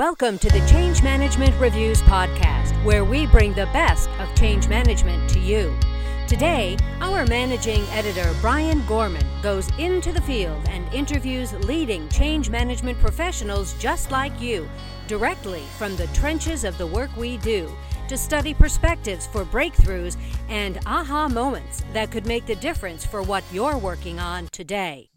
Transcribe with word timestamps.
Welcome 0.00 0.38
to 0.38 0.48
the 0.48 0.66
Change 0.66 1.02
Management 1.02 1.54
Reviews 1.60 2.00
podcast, 2.00 2.72
where 2.86 3.04
we 3.04 3.26
bring 3.26 3.52
the 3.52 3.66
best 3.66 4.08
of 4.18 4.34
change 4.34 4.66
management 4.66 5.28
to 5.28 5.38
you. 5.38 5.78
Today, 6.26 6.78
our 7.02 7.26
managing 7.26 7.82
editor, 7.90 8.34
Brian 8.40 8.82
Gorman, 8.86 9.26
goes 9.42 9.68
into 9.78 10.10
the 10.10 10.22
field 10.22 10.66
and 10.70 10.90
interviews 10.94 11.52
leading 11.66 12.08
change 12.08 12.48
management 12.48 12.98
professionals 12.98 13.74
just 13.74 14.10
like 14.10 14.40
you, 14.40 14.66
directly 15.06 15.64
from 15.76 15.96
the 15.96 16.06
trenches 16.14 16.64
of 16.64 16.78
the 16.78 16.86
work 16.86 17.14
we 17.14 17.36
do, 17.36 17.70
to 18.08 18.16
study 18.16 18.54
perspectives 18.54 19.26
for 19.26 19.44
breakthroughs 19.44 20.16
and 20.48 20.78
aha 20.86 21.28
moments 21.28 21.84
that 21.92 22.10
could 22.10 22.24
make 22.24 22.46
the 22.46 22.56
difference 22.56 23.04
for 23.04 23.20
what 23.20 23.44
you're 23.52 23.76
working 23.76 24.18
on 24.18 24.48
today. 24.50 25.10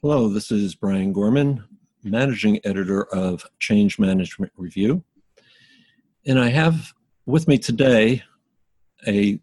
Hello, 0.00 0.30
this 0.30 0.50
is 0.50 0.74
Brian 0.74 1.12
Gorman, 1.12 1.64
managing 2.02 2.60
editor 2.64 3.04
of 3.14 3.46
Change 3.58 3.98
Management 3.98 4.52
Review. 4.56 5.04
And 6.26 6.38
I 6.38 6.48
have 6.48 6.92
with 7.26 7.48
me 7.48 7.58
today 7.58 8.22
a 9.06 9.38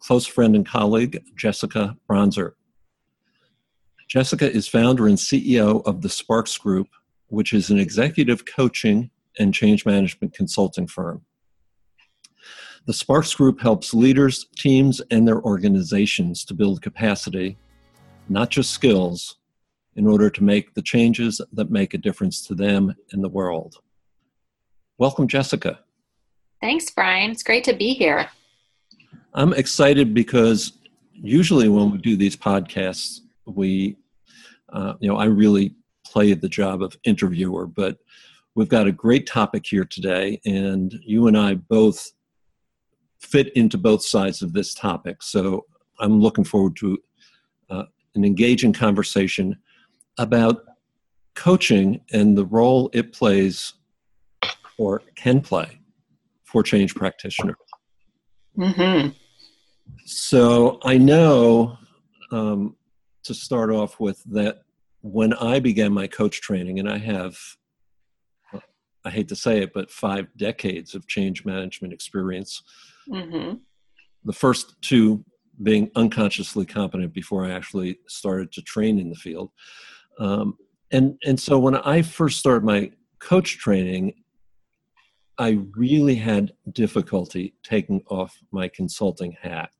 close 0.00 0.26
friend 0.26 0.54
and 0.54 0.66
colleague, 0.66 1.22
Jessica 1.36 1.96
Bronzert. 2.08 2.52
Jessica 4.08 4.50
is 4.50 4.68
founder 4.68 5.08
and 5.08 5.16
CEO 5.16 5.84
of 5.86 6.02
the 6.02 6.08
Sparks 6.08 6.56
Group, 6.58 6.88
which 7.28 7.52
is 7.52 7.70
an 7.70 7.78
executive 7.78 8.44
coaching 8.44 9.10
and 9.38 9.52
change 9.52 9.86
management 9.86 10.34
consulting 10.34 10.86
firm. 10.86 11.22
The 12.86 12.92
Sparks 12.92 13.34
Group 13.34 13.60
helps 13.60 13.94
leaders, 13.94 14.46
teams, 14.56 15.00
and 15.10 15.26
their 15.26 15.40
organizations 15.40 16.44
to 16.44 16.54
build 16.54 16.82
capacity, 16.82 17.56
not 18.28 18.50
just 18.50 18.72
skills, 18.72 19.38
in 19.96 20.06
order 20.06 20.28
to 20.30 20.44
make 20.44 20.74
the 20.74 20.82
changes 20.82 21.40
that 21.52 21.70
make 21.70 21.94
a 21.94 21.98
difference 21.98 22.46
to 22.46 22.54
them 22.54 22.94
and 23.12 23.22
the 23.22 23.28
world. 23.28 23.76
Welcome, 24.98 25.28
Jessica. 25.28 25.80
Thanks, 26.60 26.90
Brian. 26.90 27.30
It's 27.30 27.42
great 27.42 27.64
to 27.64 27.72
be 27.72 27.94
here. 27.94 28.28
I'm 29.34 29.52
excited 29.52 30.14
because 30.14 30.72
usually 31.12 31.68
when 31.68 31.90
we 31.90 31.98
do 31.98 32.16
these 32.16 32.36
podcasts, 32.36 33.20
we, 33.46 33.96
uh, 34.72 34.94
you 35.00 35.08
know, 35.08 35.16
I 35.16 35.26
really 35.26 35.74
play 36.06 36.32
the 36.34 36.48
job 36.48 36.82
of 36.82 36.96
interviewer, 37.04 37.66
but 37.66 37.98
we've 38.54 38.68
got 38.68 38.86
a 38.86 38.92
great 38.92 39.26
topic 39.26 39.66
here 39.66 39.84
today, 39.84 40.40
and 40.44 40.94
you 41.04 41.26
and 41.26 41.36
I 41.36 41.54
both 41.54 42.12
fit 43.20 43.52
into 43.56 43.78
both 43.78 44.04
sides 44.04 44.42
of 44.42 44.52
this 44.52 44.74
topic. 44.74 45.22
So 45.22 45.66
I'm 45.98 46.20
looking 46.20 46.44
forward 46.44 46.76
to 46.76 46.98
uh, 47.70 47.84
an 48.14 48.24
engaging 48.24 48.72
conversation 48.72 49.56
about 50.18 50.64
coaching 51.34 52.00
and 52.12 52.38
the 52.38 52.44
role 52.44 52.90
it 52.92 53.12
plays 53.12 53.74
or 54.78 55.02
can 55.14 55.40
play 55.40 55.80
for 56.44 56.62
change 56.62 56.94
practitioners. 56.94 57.56
Mm-hmm. 58.56 59.08
So 60.04 60.78
I 60.84 60.98
know 60.98 61.78
um, 62.30 62.76
to 63.24 63.34
start 63.34 63.70
off 63.70 63.98
with 63.98 64.22
that 64.24 64.62
when 65.00 65.34
I 65.34 65.60
began 65.60 65.92
my 65.92 66.06
coach 66.06 66.40
training, 66.40 66.78
and 66.78 66.88
I 66.88 66.98
have, 66.98 67.36
I 69.04 69.10
hate 69.10 69.28
to 69.28 69.36
say 69.36 69.62
it, 69.62 69.72
but 69.74 69.90
five 69.90 70.28
decades 70.36 70.94
of 70.94 71.06
change 71.08 71.44
management 71.44 71.92
experience. 71.92 72.62
Mm-hmm. 73.08 73.56
The 74.24 74.32
first 74.32 74.80
two 74.80 75.24
being 75.62 75.90
unconsciously 75.94 76.64
competent 76.64 77.12
before 77.12 77.44
I 77.44 77.50
actually 77.50 77.98
started 78.08 78.50
to 78.52 78.62
train 78.62 78.98
in 78.98 79.10
the 79.10 79.14
field. 79.14 79.50
Um, 80.18 80.56
and 80.90 81.18
and 81.24 81.38
so 81.38 81.58
when 81.58 81.76
I 81.76 82.02
first 82.02 82.38
started 82.38 82.64
my 82.64 82.92
coach 83.18 83.58
training, 83.58 84.14
I 85.38 85.60
really 85.76 86.14
had 86.14 86.52
difficulty 86.72 87.54
taking 87.62 88.02
off 88.08 88.38
my 88.52 88.68
consulting 88.68 89.36
hat. 89.40 89.70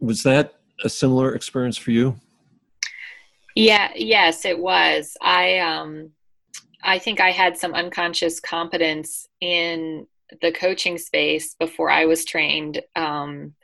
Was 0.00 0.22
that 0.24 0.54
a 0.82 0.88
similar 0.88 1.34
experience 1.34 1.78
for 1.78 1.92
you? 1.92 2.16
Yeah, 3.54 3.90
yes, 3.94 4.44
it 4.44 4.58
was. 4.58 5.16
I 5.22 5.58
um 5.58 6.10
I 6.82 6.98
think 6.98 7.20
I 7.20 7.30
had 7.30 7.56
some 7.56 7.72
unconscious 7.72 8.40
competence 8.40 9.26
in 9.40 10.06
the 10.42 10.52
coaching 10.52 10.98
space 10.98 11.54
before 11.54 11.90
I 11.90 12.04
was 12.04 12.24
trained. 12.24 12.82
Um, 12.94 13.54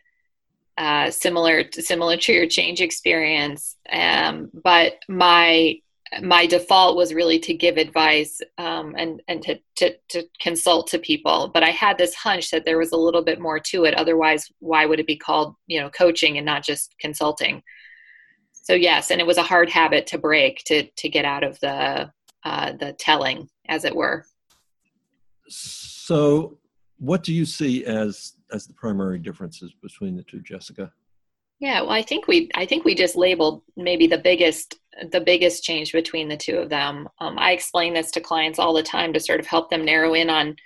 uh, 0.81 1.11
similar 1.11 1.63
to, 1.63 1.83
similar 1.83 2.17
to 2.17 2.33
your 2.33 2.47
change 2.47 2.81
experience. 2.81 3.77
Um, 3.93 4.51
but 4.55 4.95
my 5.09 5.77
my 6.23 6.47
default 6.47 6.97
was 6.97 7.15
really 7.15 7.39
to 7.39 7.55
give 7.55 7.77
advice 7.77 8.41
um, 8.57 8.95
and 8.97 9.23
and 9.29 9.43
to, 9.43 9.59
to 9.77 9.95
to 10.09 10.25
consult 10.41 10.87
to 10.89 10.99
people. 10.99 11.51
But 11.53 11.63
I 11.63 11.69
had 11.69 11.99
this 11.99 12.15
hunch 12.15 12.51
that 12.51 12.65
there 12.65 12.79
was 12.79 12.93
a 12.93 12.97
little 12.97 13.23
bit 13.23 13.39
more 13.39 13.61
to 13.61 13.85
it. 13.85 13.95
Otherwise, 13.95 14.51
why 14.59 14.87
would 14.87 14.99
it 14.99 15.07
be 15.07 15.17
called 15.17 15.55
you 15.67 15.79
know 15.79 15.91
coaching 15.91 16.39
and 16.39 16.47
not 16.47 16.65
just 16.65 16.95
consulting? 16.99 17.63
So 18.63 18.73
yes, 18.73 19.11
and 19.11 19.21
it 19.21 19.27
was 19.27 19.39
a 19.39 19.43
hard 19.43 19.69
habit 19.69 20.07
to 20.09 20.19
break 20.19 20.65
to 20.65 20.85
to 20.85 21.09
get 21.11 21.27
out 21.27 21.45
of 21.45 21.61
the 21.61 22.11
uh, 22.43 22.73
the 22.73 22.95
telling, 22.99 23.51
as 23.69 23.85
it 23.85 23.95
were. 23.95 24.25
So, 25.47 26.57
what 26.97 27.23
do 27.23 27.35
you 27.35 27.45
see 27.45 27.85
as 27.85 28.33
as 28.53 28.67
the 28.67 28.75
primary 28.75 29.19
differences 29.19 29.73
between 29.83 30.17
the 30.17 30.23
two, 30.23 30.41
Jessica? 30.41 30.93
Yeah, 31.61 31.83
well, 31.83 31.91
I 31.91 32.03
think 32.03 32.27
we 32.27 32.51
I 32.55 32.65
think 32.65 32.85
we 32.85 32.95
just 32.95 33.17
labeled 33.17 33.63
maybe 33.77 34.07
the 34.07 34.19
biggest 34.19 34.77
the 35.13 35.21
biggest 35.21 35.63
change 35.63 35.93
between 35.93 36.29
the 36.29 36.37
two 36.37 36.57
of 36.57 36.71
them. 36.71 37.07
Um, 37.21 37.39
I 37.39 37.53
explain 37.53 37.93
this 37.93 38.11
to 38.13 38.21
clients 38.21 38.59
all 38.59 38.73
the 38.73 38.83
time 38.83 39.13
to 39.13 39.21
sort 39.21 39.41
of 39.41 39.47
help 39.47 39.71
them 39.71 39.85
narrow 39.85 40.15
in 40.15 40.31
on, 40.31 40.57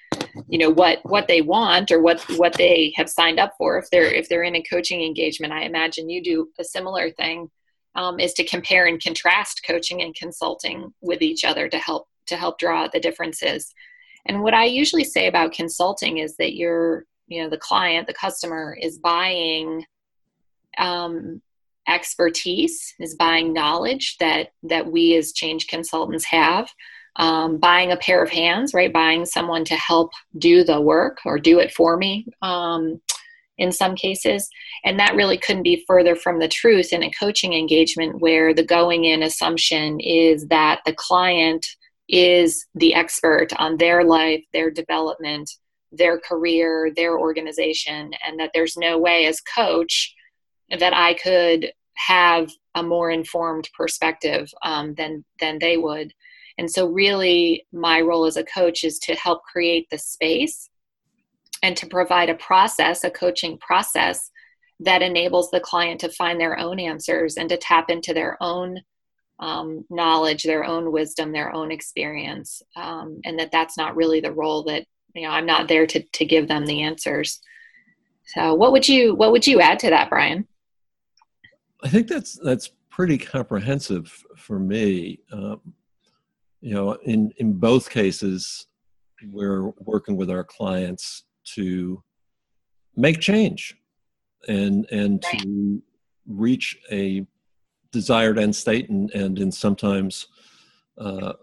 you 0.49 0.59
know, 0.59 0.71
what 0.71 1.00
what 1.03 1.27
they 1.27 1.41
want 1.41 1.91
or 1.91 2.00
what 2.00 2.21
what 2.37 2.55
they 2.55 2.93
have 2.97 3.11
signed 3.11 3.41
up 3.41 3.55
for. 3.59 3.77
If 3.77 3.91
they're 3.91 4.06
if 4.06 4.28
they're 4.28 4.44
in 4.44 4.55
a 4.55 4.62
coaching 4.62 5.03
engagement, 5.03 5.53
I 5.53 5.62
imagine 5.62 6.09
you 6.09 6.23
do 6.23 6.49
a 6.61 6.65
similar 6.65 7.11
thing. 7.11 7.50
Um, 7.97 8.19
is 8.19 8.33
to 8.34 8.44
compare 8.44 8.87
and 8.87 9.00
contrast 9.00 9.62
coaching 9.65 10.03
and 10.03 10.12
consulting 10.17 10.93
with 11.00 11.23
each 11.23 11.44
other 11.44 11.69
to 11.69 11.78
help 11.78 12.09
to 12.27 12.37
help 12.37 12.59
draw 12.59 12.89
the 12.89 12.99
differences. 12.99 13.73
And 14.27 14.43
what 14.43 14.55
I 14.55 14.65
usually 14.65 15.05
say 15.05 15.28
about 15.28 15.53
consulting 15.53 16.19
is 16.19 16.37
that 16.39 16.56
you're 16.56 17.06
you 17.27 17.43
know 17.43 17.49
the 17.49 17.59
client 17.59 18.07
the 18.07 18.15
customer 18.15 18.77
is 18.81 18.99
buying 18.99 19.85
um, 20.79 21.41
expertise 21.89 22.95
is 22.99 23.15
buying 23.15 23.53
knowledge 23.53 24.17
that 24.19 24.49
that 24.62 24.91
we 24.91 25.17
as 25.17 25.33
change 25.33 25.67
consultants 25.67 26.25
have 26.25 26.69
um, 27.17 27.59
buying 27.59 27.93
a 27.93 27.97
pair 27.97 28.23
of 28.23 28.31
hands 28.31 28.75
right? 28.75 28.93
Buying 28.93 29.25
someone 29.25 29.65
to 29.67 29.77
help 29.77 30.12
do 30.39 30.65
the 30.65 30.81
work 30.81 31.19
or 31.25 31.39
do 31.39 31.59
it 31.59 31.73
for 31.73 31.97
me 31.97 32.27
um, 32.43 33.01
in 33.56 33.71
some 33.71 33.95
cases. 33.95 34.49
And 34.85 34.99
that 34.99 35.15
really 35.15 35.39
couldn't 35.39 35.62
be 35.62 35.85
further 35.87 36.17
from 36.17 36.41
the 36.41 36.49
truth 36.49 36.93
in 36.93 37.05
a 37.05 37.11
coaching 37.11 37.53
engagement 37.53 38.21
where 38.21 38.53
the 38.53 38.65
going 38.65 39.05
in 39.05 39.23
assumption 39.23 40.01
is 40.01 40.47
that 40.49 40.81
the 40.85 40.95
client 40.95 41.65
is 42.09 42.67
the 42.75 42.95
expert 42.95 43.49
on 43.56 43.79
their 43.79 44.05
life 44.05 44.45
their 44.53 44.71
development 44.71 45.51
their 45.97 46.19
career, 46.19 46.93
their 46.94 47.19
organization, 47.19 48.12
and 48.27 48.38
that 48.38 48.50
there's 48.55 48.77
no 48.77 48.99
way 48.99 49.27
as 49.27 49.41
coach 49.41 50.15
that 50.78 50.94
I 50.94 51.15
could 51.15 51.72
have 51.94 52.50
a 52.75 52.82
more 52.82 53.10
informed 53.10 53.69
perspective 53.77 54.53
um, 54.62 54.94
than 54.94 55.25
than 55.41 55.59
they 55.60 55.77
would. 55.77 56.12
And 56.59 56.71
so, 56.71 56.87
really, 56.87 57.66
my 57.72 58.00
role 58.00 58.27
as 58.27 58.37
a 58.37 58.44
coach 58.44 58.84
is 58.84 58.99
to 59.00 59.15
help 59.15 59.43
create 59.43 59.88
the 59.91 59.99
space 59.99 60.69
and 61.62 61.77
to 61.77 61.87
provide 61.87 62.31
a 62.31 62.34
process, 62.34 63.05
a 63.05 63.11
coaching 63.11 63.59
process 63.59 64.31
that 64.81 65.03
enables 65.03 65.50
the 65.50 65.61
client 65.61 66.00
to 66.00 66.09
find 66.09 66.41
their 66.41 66.59
own 66.59 66.78
answers 66.78 67.37
and 67.37 67.49
to 67.49 67.56
tap 67.56 67.91
into 67.91 68.12
their 68.12 68.37
own 68.41 68.81
um, 69.41 69.84
knowledge, 69.91 70.43
their 70.43 70.65
own 70.65 70.93
wisdom, 70.93 71.32
their 71.32 71.53
own 71.53 71.72
experience, 71.72 72.62
um, 72.76 73.21
and 73.25 73.38
that 73.38 73.50
that's 73.50 73.76
not 73.76 73.96
really 73.96 74.20
the 74.20 74.32
role 74.32 74.62
that 74.64 74.87
you 75.14 75.22
know 75.22 75.31
i'm 75.31 75.46
not 75.46 75.69
there 75.69 75.87
to 75.87 76.02
to 76.02 76.25
give 76.25 76.49
them 76.49 76.66
the 76.66 76.82
answers. 76.82 77.40
So 78.26 78.55
what 78.55 78.72
would 78.72 78.88
you 78.88 79.14
what 79.14 79.32
would 79.32 79.46
you 79.46 79.61
add 79.61 79.78
to 79.81 79.90
that 79.90 80.11
brian? 80.11 80.46
I 81.82 81.88
think 81.88 82.08
that's 82.08 82.38
that's 82.43 82.70
pretty 82.90 83.19
comprehensive 83.19 84.11
for 84.37 84.58
me. 84.58 85.20
Um, 85.32 85.61
you 86.64 86.75
know 86.75 86.93
in 87.05 87.31
in 87.37 87.52
both 87.52 87.90
cases 87.90 88.66
we're 89.31 89.70
working 89.81 90.16
with 90.16 90.31
our 90.31 90.44
clients 90.44 91.25
to 91.55 92.02
make 92.96 93.20
change 93.20 93.76
and 94.49 94.87
and 94.90 95.22
right. 95.25 95.43
to 95.43 95.82
reach 96.26 96.76
a 96.90 97.26
desired 97.93 98.38
end 98.38 98.56
state 98.56 98.88
and 98.88 99.10
and 99.10 99.38
in 99.38 99.52
sometimes 99.52 100.26
uh, 100.99 101.34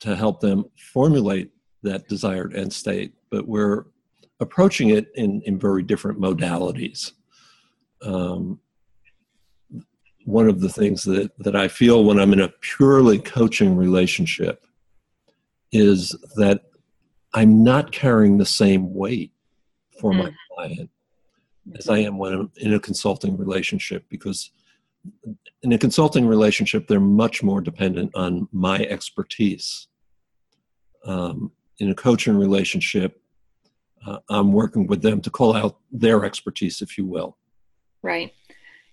to 0.00 0.16
help 0.16 0.40
them 0.40 0.64
formulate 0.92 1.50
that 1.82 2.08
desired 2.08 2.54
end 2.54 2.72
state, 2.72 3.14
but 3.30 3.46
we're 3.46 3.86
approaching 4.40 4.90
it 4.90 5.08
in, 5.14 5.42
in 5.42 5.58
very 5.58 5.82
different 5.82 6.20
modalities. 6.20 7.12
Um, 8.02 8.60
one 10.24 10.48
of 10.48 10.60
the 10.60 10.68
things 10.68 11.02
that, 11.04 11.30
that 11.38 11.56
I 11.56 11.68
feel 11.68 12.04
when 12.04 12.18
I'm 12.18 12.32
in 12.32 12.40
a 12.40 12.48
purely 12.48 13.18
coaching 13.18 13.76
relationship 13.76 14.64
is 15.72 16.14
that 16.36 16.62
I'm 17.32 17.62
not 17.62 17.92
carrying 17.92 18.38
the 18.38 18.46
same 18.46 18.94
weight 18.94 19.32
for 20.00 20.12
mm. 20.12 20.18
my 20.18 20.34
client 20.54 20.90
as 21.76 21.88
I 21.88 21.98
am 21.98 22.18
when 22.18 22.32
I'm 22.32 22.52
in 22.56 22.74
a 22.74 22.80
consulting 22.80 23.36
relationship 23.36 24.04
because 24.08 24.50
in 25.62 25.72
a 25.72 25.78
consulting 25.78 26.26
relationship, 26.26 26.86
they're 26.86 27.00
much 27.00 27.42
more 27.42 27.60
dependent 27.60 28.12
on 28.14 28.48
my 28.52 28.78
expertise. 28.78 29.86
Um, 31.04 31.52
in 31.80 31.90
a 31.90 31.94
coaching 31.94 32.36
relationship, 32.36 33.20
uh, 34.06 34.18
I'm 34.28 34.52
working 34.52 34.86
with 34.86 35.02
them 35.02 35.20
to 35.22 35.30
call 35.30 35.54
out 35.54 35.78
their 35.90 36.24
expertise, 36.24 36.80
if 36.80 36.96
you 36.96 37.04
will. 37.04 37.36
Right. 38.02 38.32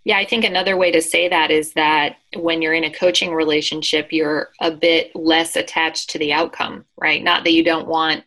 Yeah, 0.04 0.18
I 0.18 0.25
think 0.25 0.45
another 0.45 0.78
way 0.78 0.92
to 0.92 1.01
say 1.01 1.28
that 1.28 1.51
is 1.51 1.74
that 1.74 2.16
when 2.38 2.62
you're 2.62 2.74
in 2.74 2.86
a 2.86 2.94
coaching 2.94 3.34
relationship, 3.34 4.12
you're 4.12 4.50
a 4.62 4.72
bit 4.72 5.13
less 5.16 5.56
attached 5.57 6.10
to 6.12 6.18
the 6.18 6.31
outcome, 6.31 6.86
right? 6.98 7.22
Not 7.22 7.44
that 7.44 7.51
you 7.51 7.63
don't 7.63 7.88
want 7.88 8.24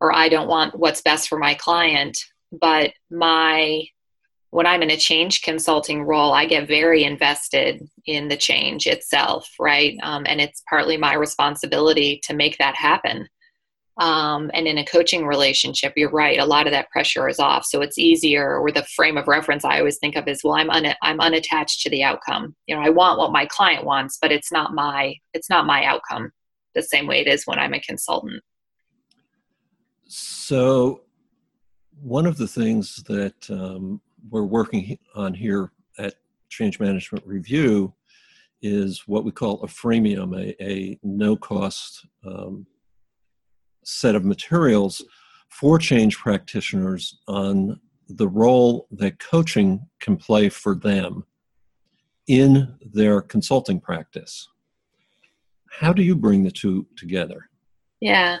or 0.00 0.14
I 0.14 0.28
don't 0.28 0.48
want 0.48 0.78
what's 0.78 1.02
best 1.02 1.28
for 1.28 1.38
my 1.38 1.54
client, 1.54 2.16
but 2.52 2.92
my 3.10 3.84
when 4.50 4.66
I'm 4.66 4.82
in 4.82 4.90
a 4.90 4.96
change 4.96 5.42
consulting 5.42 6.04
role, 6.04 6.32
I 6.32 6.46
get 6.46 6.68
very 6.68 7.04
invested 7.04 7.86
in 8.06 8.28
the 8.28 8.36
change 8.36 8.86
itself, 8.86 9.46
right? 9.60 9.98
Um, 10.02 10.24
and 10.26 10.40
it's 10.40 10.62
partly 10.70 10.96
my 10.96 11.14
responsibility 11.14 12.20
to 12.24 12.34
make 12.34 12.56
that 12.56 12.74
happen. 12.74 13.28
Um, 13.98 14.50
and 14.54 14.68
in 14.68 14.78
a 14.78 14.84
coaching 14.84 15.26
relationship, 15.26 15.94
you're 15.96 16.10
right. 16.10 16.38
A 16.38 16.44
lot 16.44 16.66
of 16.66 16.72
that 16.72 16.88
pressure 16.90 17.28
is 17.28 17.40
off, 17.40 17.64
so 17.64 17.80
it's 17.80 17.98
easier. 17.98 18.56
Or 18.56 18.70
the 18.70 18.86
frame 18.94 19.16
of 19.16 19.26
reference 19.26 19.64
I 19.64 19.78
always 19.78 19.98
think 19.98 20.14
of 20.14 20.28
is, 20.28 20.42
well, 20.44 20.54
I'm 20.54 20.70
un- 20.70 20.94
I'm 21.02 21.20
unattached 21.20 21.82
to 21.82 21.90
the 21.90 22.04
outcome. 22.04 22.54
You 22.66 22.76
know, 22.76 22.82
I 22.82 22.90
want 22.90 23.18
what 23.18 23.32
my 23.32 23.46
client 23.46 23.84
wants, 23.84 24.18
but 24.20 24.30
it's 24.30 24.52
not 24.52 24.72
my 24.72 25.14
it's 25.34 25.50
not 25.50 25.66
my 25.66 25.84
outcome. 25.84 26.30
The 26.74 26.82
same 26.82 27.08
way 27.08 27.20
it 27.20 27.26
is 27.26 27.44
when 27.44 27.58
I'm 27.58 27.74
a 27.74 27.80
consultant. 27.80 28.40
So, 30.06 31.02
one 32.00 32.24
of 32.24 32.38
the 32.38 32.46
things 32.46 33.02
that 33.08 33.50
um, 33.50 34.00
we're 34.30 34.44
working 34.44 34.96
on 35.16 35.34
here 35.34 35.72
at 35.98 36.14
Change 36.48 36.78
Management 36.78 37.26
Review 37.26 37.92
is 38.62 39.06
what 39.06 39.24
we 39.24 39.32
call 39.32 39.62
a 39.62 39.66
freemium, 39.66 40.36
a, 40.36 40.64
a 40.64 40.98
no 41.02 41.36
cost 41.36 42.06
um, 42.24 42.66
set 43.88 44.14
of 44.14 44.24
materials 44.24 45.04
for 45.48 45.78
change 45.78 46.18
practitioners 46.18 47.18
on 47.26 47.80
the 48.08 48.28
role 48.28 48.86
that 48.90 49.18
coaching 49.18 49.80
can 50.00 50.16
play 50.16 50.48
for 50.48 50.74
them 50.74 51.24
in 52.26 52.74
their 52.92 53.20
consulting 53.20 53.80
practice. 53.80 54.48
How 55.70 55.92
do 55.92 56.02
you 56.02 56.14
bring 56.14 56.42
the 56.42 56.50
two 56.50 56.86
together? 56.96 57.48
Yeah. 58.00 58.38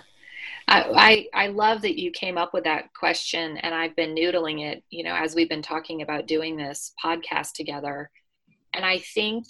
I, 0.70 1.26
I, 1.32 1.46
love 1.46 1.80
that 1.82 1.98
you 1.98 2.10
came 2.10 2.36
up 2.36 2.52
with 2.52 2.64
that 2.64 2.92
question 2.92 3.56
and 3.58 3.74
I've 3.74 3.96
been 3.96 4.14
noodling 4.14 4.70
it, 4.70 4.84
you 4.90 5.02
know, 5.02 5.14
as 5.14 5.34
we've 5.34 5.48
been 5.48 5.62
talking 5.62 6.02
about 6.02 6.26
doing 6.26 6.56
this 6.56 6.92
podcast 7.02 7.52
together. 7.52 8.10
And 8.74 8.84
I 8.84 8.98
think 8.98 9.46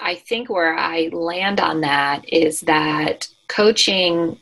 I 0.00 0.14
think 0.14 0.48
where 0.48 0.76
I 0.76 1.08
land 1.12 1.60
on 1.60 1.82
that 1.82 2.28
is 2.32 2.60
that 2.62 3.28
coaching 3.48 4.38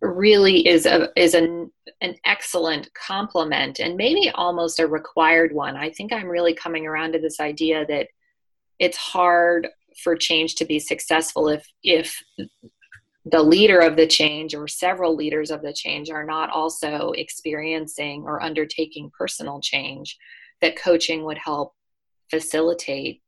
really 0.00 0.66
is 0.66 0.86
a 0.86 1.10
is 1.16 1.34
an 1.34 1.70
an 2.00 2.14
excellent 2.24 2.88
complement 2.94 3.80
and 3.80 3.96
maybe 3.96 4.30
almost 4.30 4.78
a 4.78 4.86
required 4.86 5.52
one. 5.52 5.76
I 5.76 5.90
think 5.90 6.12
I'm 6.12 6.28
really 6.28 6.54
coming 6.54 6.86
around 6.86 7.12
to 7.12 7.18
this 7.18 7.40
idea 7.40 7.84
that 7.86 8.08
it's 8.78 8.96
hard 8.96 9.68
for 10.02 10.14
change 10.16 10.54
to 10.56 10.64
be 10.64 10.78
successful 10.78 11.48
if 11.48 11.66
if 11.82 12.22
the 13.24 13.42
leader 13.42 13.80
of 13.80 13.96
the 13.96 14.06
change 14.06 14.54
or 14.54 14.68
several 14.68 15.14
leaders 15.14 15.50
of 15.50 15.60
the 15.62 15.72
change 15.72 16.10
are 16.10 16.24
not 16.24 16.50
also 16.50 17.10
experiencing 17.12 18.22
or 18.22 18.42
undertaking 18.42 19.10
personal 19.16 19.60
change 19.60 20.16
that 20.60 20.80
coaching 20.80 21.24
would 21.24 21.38
help 21.38 21.74
facilitate 22.30 23.22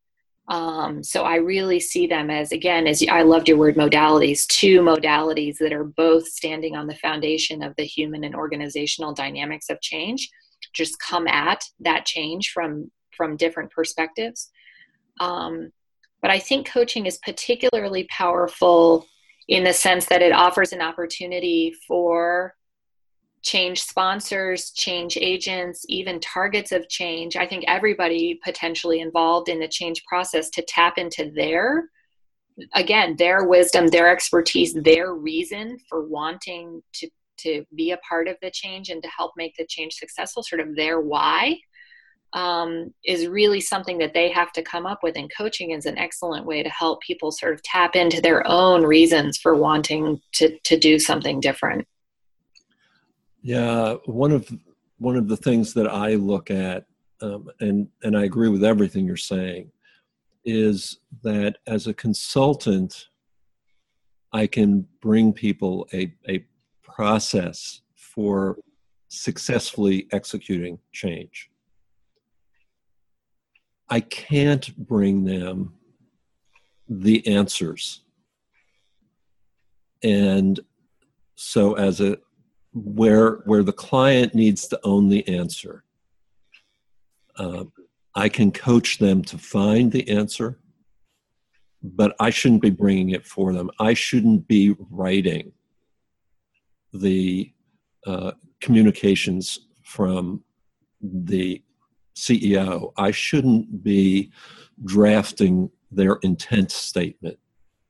um, 0.50 1.04
so 1.04 1.22
I 1.22 1.36
really 1.36 1.78
see 1.78 2.08
them 2.08 2.28
as, 2.28 2.50
again, 2.50 2.88
as 2.88 3.04
I 3.08 3.22
loved 3.22 3.48
your 3.48 3.56
word 3.56 3.76
modalities, 3.76 4.48
two 4.48 4.80
modalities 4.80 5.58
that 5.58 5.72
are 5.72 5.84
both 5.84 6.26
standing 6.26 6.74
on 6.74 6.88
the 6.88 6.96
foundation 6.96 7.62
of 7.62 7.72
the 7.76 7.84
human 7.84 8.24
and 8.24 8.34
organizational 8.34 9.14
dynamics 9.14 9.70
of 9.70 9.80
change. 9.80 10.28
Just 10.74 10.98
come 10.98 11.28
at 11.28 11.62
that 11.80 12.04
change 12.04 12.50
from 12.50 12.90
from 13.16 13.36
different 13.36 13.70
perspectives. 13.70 14.50
Um, 15.20 15.70
but 16.20 16.30
I 16.30 16.38
think 16.38 16.68
coaching 16.68 17.06
is 17.06 17.18
particularly 17.18 18.08
powerful 18.10 19.06
in 19.48 19.62
the 19.62 19.72
sense 19.72 20.06
that 20.06 20.22
it 20.22 20.32
offers 20.32 20.72
an 20.72 20.80
opportunity 20.80 21.74
for 21.86 22.54
change 23.42 23.82
sponsors, 23.82 24.70
change 24.72 25.16
agents, 25.16 25.84
even 25.88 26.20
targets 26.20 26.72
of 26.72 26.88
change. 26.88 27.36
I 27.36 27.46
think 27.46 27.64
everybody 27.66 28.38
potentially 28.44 29.00
involved 29.00 29.48
in 29.48 29.58
the 29.58 29.68
change 29.68 30.04
process 30.04 30.50
to 30.50 30.62
tap 30.62 30.98
into 30.98 31.30
their, 31.34 31.88
again, 32.74 33.16
their 33.16 33.44
wisdom, 33.44 33.88
their 33.88 34.10
expertise, 34.10 34.74
their 34.74 35.14
reason 35.14 35.78
for 35.88 36.06
wanting 36.06 36.82
to, 36.94 37.08
to 37.38 37.64
be 37.74 37.92
a 37.92 37.98
part 37.98 38.28
of 38.28 38.36
the 38.42 38.50
change 38.50 38.90
and 38.90 39.02
to 39.02 39.08
help 39.08 39.32
make 39.36 39.56
the 39.56 39.66
change 39.66 39.94
successful, 39.94 40.42
sort 40.42 40.60
of 40.60 40.76
their 40.76 41.00
why. 41.00 41.58
Um, 42.32 42.94
is 43.04 43.26
really 43.26 43.60
something 43.60 43.98
that 43.98 44.14
they 44.14 44.30
have 44.30 44.52
to 44.52 44.62
come 44.62 44.86
up 44.86 45.00
with, 45.02 45.16
and 45.16 45.28
coaching 45.36 45.72
is 45.72 45.84
an 45.84 45.98
excellent 45.98 46.46
way 46.46 46.62
to 46.62 46.68
help 46.68 47.00
people 47.02 47.32
sort 47.32 47.54
of 47.54 47.62
tap 47.64 47.96
into 47.96 48.20
their 48.20 48.46
own 48.46 48.84
reasons 48.84 49.36
for 49.36 49.56
wanting 49.56 50.20
to, 50.34 50.56
to 50.60 50.78
do 50.78 51.00
something 51.00 51.40
different. 51.40 51.88
Yeah, 53.42 53.94
one 54.04 54.32
of 54.32 54.50
one 54.98 55.16
of 55.16 55.28
the 55.28 55.36
things 55.36 55.72
that 55.74 55.88
I 55.88 56.14
look 56.14 56.50
at, 56.50 56.84
um, 57.22 57.48
and 57.60 57.88
and 58.02 58.16
I 58.16 58.24
agree 58.24 58.48
with 58.48 58.64
everything 58.64 59.06
you're 59.06 59.16
saying, 59.16 59.70
is 60.44 60.98
that 61.22 61.56
as 61.66 61.86
a 61.86 61.94
consultant, 61.94 63.08
I 64.32 64.46
can 64.46 64.86
bring 65.00 65.32
people 65.32 65.88
a 65.92 66.12
a 66.28 66.44
process 66.82 67.80
for 67.94 68.58
successfully 69.08 70.06
executing 70.12 70.78
change. 70.92 71.50
I 73.88 74.00
can't 74.00 74.76
bring 74.86 75.24
them 75.24 75.74
the 76.88 77.26
answers. 77.26 78.02
And 80.02 80.60
so 81.34 81.74
as 81.74 82.00
a 82.00 82.18
where 82.72 83.42
where 83.44 83.62
the 83.62 83.72
client 83.72 84.34
needs 84.34 84.68
to 84.68 84.80
own 84.84 85.08
the 85.08 85.26
answer. 85.28 85.84
Uh, 87.36 87.64
I 88.14 88.28
can 88.28 88.52
coach 88.52 88.98
them 88.98 89.22
to 89.24 89.38
find 89.38 89.90
the 89.90 90.08
answer, 90.08 90.58
but 91.82 92.14
I 92.20 92.30
shouldn't 92.30 92.62
be 92.62 92.70
bringing 92.70 93.10
it 93.10 93.26
for 93.26 93.52
them. 93.52 93.70
I 93.78 93.94
shouldn't 93.94 94.46
be 94.46 94.74
writing 94.90 95.52
the 96.92 97.52
uh, 98.06 98.32
communications 98.60 99.60
from 99.84 100.42
the 101.00 101.62
CEO. 102.16 102.92
I 102.96 103.10
shouldn't 103.10 103.82
be 103.82 104.32
drafting 104.84 105.70
their 105.90 106.16
intent 106.22 106.70
statement. 106.70 107.38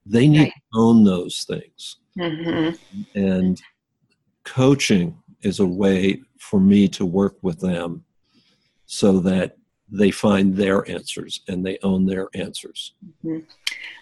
They 0.06 0.28
need 0.28 0.38
right. 0.40 0.52
to 0.52 0.78
own 0.78 1.04
those 1.04 1.44
things. 1.44 1.96
Mm-hmm. 2.18 3.02
And 3.14 3.60
coaching 4.50 5.16
is 5.42 5.60
a 5.60 5.66
way 5.66 6.20
for 6.38 6.58
me 6.58 6.88
to 6.88 7.06
work 7.06 7.36
with 7.40 7.60
them 7.60 8.04
so 8.86 9.20
that 9.20 9.56
they 9.88 10.10
find 10.10 10.56
their 10.56 10.88
answers 10.90 11.40
and 11.48 11.64
they 11.64 11.78
own 11.84 12.04
their 12.04 12.28
answers. 12.34 12.94
Mm-hmm. 13.24 13.44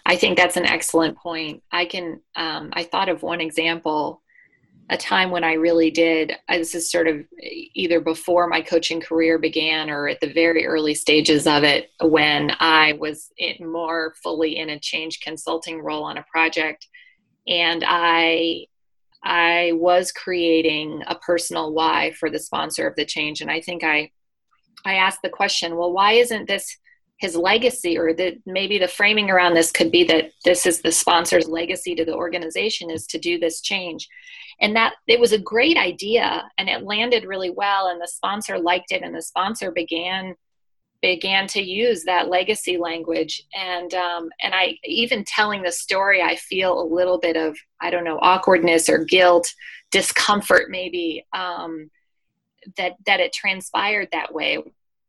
I 0.07 0.15
think 0.15 0.37
that's 0.37 0.57
an 0.57 0.65
excellent 0.65 1.17
point. 1.17 1.61
I 1.71 1.85
can, 1.85 2.21
um, 2.35 2.71
I 2.73 2.83
thought 2.83 3.09
of 3.09 3.21
one 3.21 3.41
example, 3.41 4.23
a 4.89 4.97
time 4.97 5.29
when 5.29 5.43
I 5.43 5.53
really 5.53 5.91
did, 5.91 6.31
uh, 6.47 6.57
this 6.57 6.73
is 6.73 6.91
sort 6.91 7.07
of 7.07 7.23
either 7.75 8.01
before 8.01 8.47
my 8.47 8.61
coaching 8.61 8.99
career 8.99 9.37
began 9.37 9.91
or 9.91 10.07
at 10.07 10.19
the 10.19 10.33
very 10.33 10.65
early 10.65 10.95
stages 10.95 11.45
of 11.45 11.63
it 11.63 11.91
when 12.01 12.51
I 12.59 12.93
was 12.93 13.31
more 13.59 14.15
fully 14.23 14.57
in 14.57 14.71
a 14.71 14.79
change 14.79 15.19
consulting 15.19 15.79
role 15.79 16.03
on 16.03 16.17
a 16.17 16.25
project. 16.31 16.87
And 17.47 17.83
I 17.85 18.65
I 19.23 19.73
was 19.73 20.11
creating 20.11 21.03
a 21.07 21.15
personal 21.15 21.73
why 21.73 22.11
for 22.13 22.29
the 22.29 22.39
sponsor 22.39 22.87
of 22.87 22.95
the 22.95 23.05
change. 23.05 23.41
And 23.41 23.51
I 23.51 23.61
think 23.61 23.83
I 23.83 24.11
I 24.85 24.95
asked 24.95 25.19
the 25.21 25.29
question, 25.29 25.75
well, 25.75 25.91
why 25.91 26.13
isn't 26.13 26.47
this 26.47 26.77
his 27.19 27.35
legacy 27.35 27.97
or 27.97 28.13
that 28.13 28.35
maybe 28.45 28.77
the 28.77 28.87
framing 28.87 29.29
around 29.29 29.53
this 29.53 29.71
could 29.71 29.91
be 29.91 30.05
that 30.05 30.31
this 30.45 30.65
is 30.65 30.81
the 30.81 30.91
sponsor's 30.91 31.49
legacy 31.49 31.93
to 31.93 32.05
the 32.05 32.15
organization 32.15 32.89
is 32.89 33.05
to 33.05 33.19
do 33.19 33.37
this 33.37 33.59
change 33.61 34.07
and 34.61 34.75
that 34.75 34.93
it 35.07 35.19
was 35.19 35.33
a 35.33 35.37
great 35.37 35.77
idea 35.77 36.49
and 36.57 36.69
it 36.69 36.83
landed 36.83 37.25
really 37.25 37.49
well 37.49 37.87
and 37.87 38.01
the 38.01 38.07
sponsor 38.07 38.57
liked 38.57 38.91
it 38.91 39.01
and 39.03 39.13
the 39.13 39.21
sponsor 39.21 39.69
began 39.71 40.33
began 41.01 41.47
to 41.47 41.61
use 41.61 42.03
that 42.03 42.29
legacy 42.29 42.77
language. 42.77 43.43
And 43.53 43.93
um, 43.93 44.29
and 44.41 44.53
i 44.53 44.77
even 44.83 45.23
telling 45.23 45.61
the 45.61 45.71
story 45.71 46.21
i 46.21 46.35
feel 46.35 46.81
a 46.81 46.91
little 46.93 47.19
bit 47.19 47.37
of 47.37 47.57
i 47.81 47.89
don't 47.89 48.03
know 48.03 48.19
awkwardness 48.21 48.89
or 48.89 49.05
guilt 49.05 49.53
discomfort 49.91 50.69
maybe 50.69 51.25
um, 51.33 51.89
that 52.77 52.93
that 53.05 53.19
it 53.19 53.33
transpired 53.33 54.09
that 54.11 54.33
way. 54.33 54.59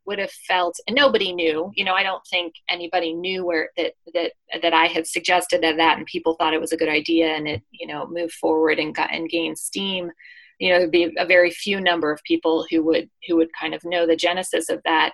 Would 0.07 0.19
have 0.19 0.31
felt 0.31 0.77
and 0.89 0.97
nobody 0.97 1.33
knew 1.33 1.71
you 1.77 1.85
know 1.85 1.95
i 1.95 2.03
don't 2.03 2.27
think 2.29 2.55
anybody 2.69 3.13
knew 3.13 3.45
where 3.45 3.71
that 3.77 3.93
that 4.13 4.33
that 4.61 4.73
i 4.73 4.87
had 4.87 5.07
suggested 5.07 5.63
that 5.63 5.77
that 5.77 5.99
and 5.99 6.07
people 6.07 6.35
thought 6.35 6.55
it 6.55 6.61
was 6.61 6.73
a 6.73 6.77
good 6.77 6.89
idea 6.89 7.29
and 7.29 7.47
it 7.47 7.63
you 7.71 7.87
know 7.87 8.09
moved 8.09 8.33
forward 8.33 8.81
and 8.81 8.95
got 8.95 9.13
and 9.13 9.29
gained 9.29 9.59
steam. 9.59 10.11
You 10.59 10.71
know 10.71 10.79
there'd 10.79 10.91
be 10.91 11.15
a 11.17 11.27
very 11.27 11.51
few 11.51 11.81
number 11.81 12.11
of 12.11 12.25
people 12.25 12.67
who 12.71 12.83
would 12.85 13.09
who 13.29 13.37
would 13.37 13.51
kind 13.53 13.73
of 13.73 13.85
know 13.85 14.05
the 14.05 14.17
genesis 14.17 14.69
of 14.69 14.83
that 14.85 15.13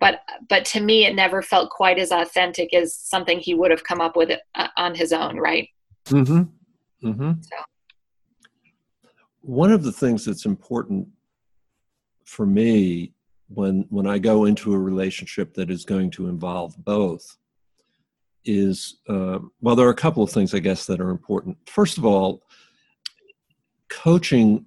but 0.00 0.20
but 0.48 0.64
to 0.64 0.80
me 0.80 1.04
it 1.04 1.14
never 1.14 1.42
felt 1.42 1.70
quite 1.70 1.98
as 1.98 2.10
authentic 2.10 2.74
as 2.74 2.94
something 2.94 3.38
he 3.38 3.54
would 3.54 3.70
have 3.70 3.84
come 3.84 4.00
up 4.00 4.16
with 4.16 4.30
uh, 4.54 4.68
on 4.76 4.94
his 4.94 5.12
own 5.12 5.36
right? 5.36 5.68
Mm-hmm. 6.06 7.08
Mm-hmm. 7.08 7.32
So. 7.40 7.56
one 9.42 9.70
of 9.72 9.82
the 9.82 9.92
things 9.92 10.24
that's 10.24 10.46
important 10.46 11.08
for 12.24 12.46
me 12.46 13.12
when 13.48 13.86
when 13.90 14.06
i 14.06 14.18
go 14.18 14.44
into 14.44 14.72
a 14.74 14.78
relationship 14.78 15.54
that 15.54 15.70
is 15.70 15.84
going 15.84 16.10
to 16.10 16.28
involve 16.28 16.76
both 16.84 17.36
is 18.44 19.00
uh, 19.08 19.38
well 19.60 19.76
there 19.76 19.86
are 19.86 19.90
a 19.90 19.94
couple 19.94 20.22
of 20.22 20.30
things 20.30 20.54
i 20.54 20.58
guess 20.58 20.86
that 20.86 21.00
are 21.00 21.10
important. 21.10 21.56
First 21.66 21.98
of 21.98 22.04
all 22.06 22.42
coaching 23.90 24.64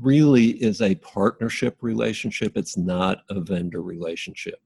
really 0.00 0.50
is 0.62 0.80
a 0.80 0.94
partnership 0.96 1.76
relationship. 1.80 2.56
It's 2.56 2.76
not 2.76 3.22
a 3.28 3.40
vendor 3.40 3.82
relationship. 3.82 4.60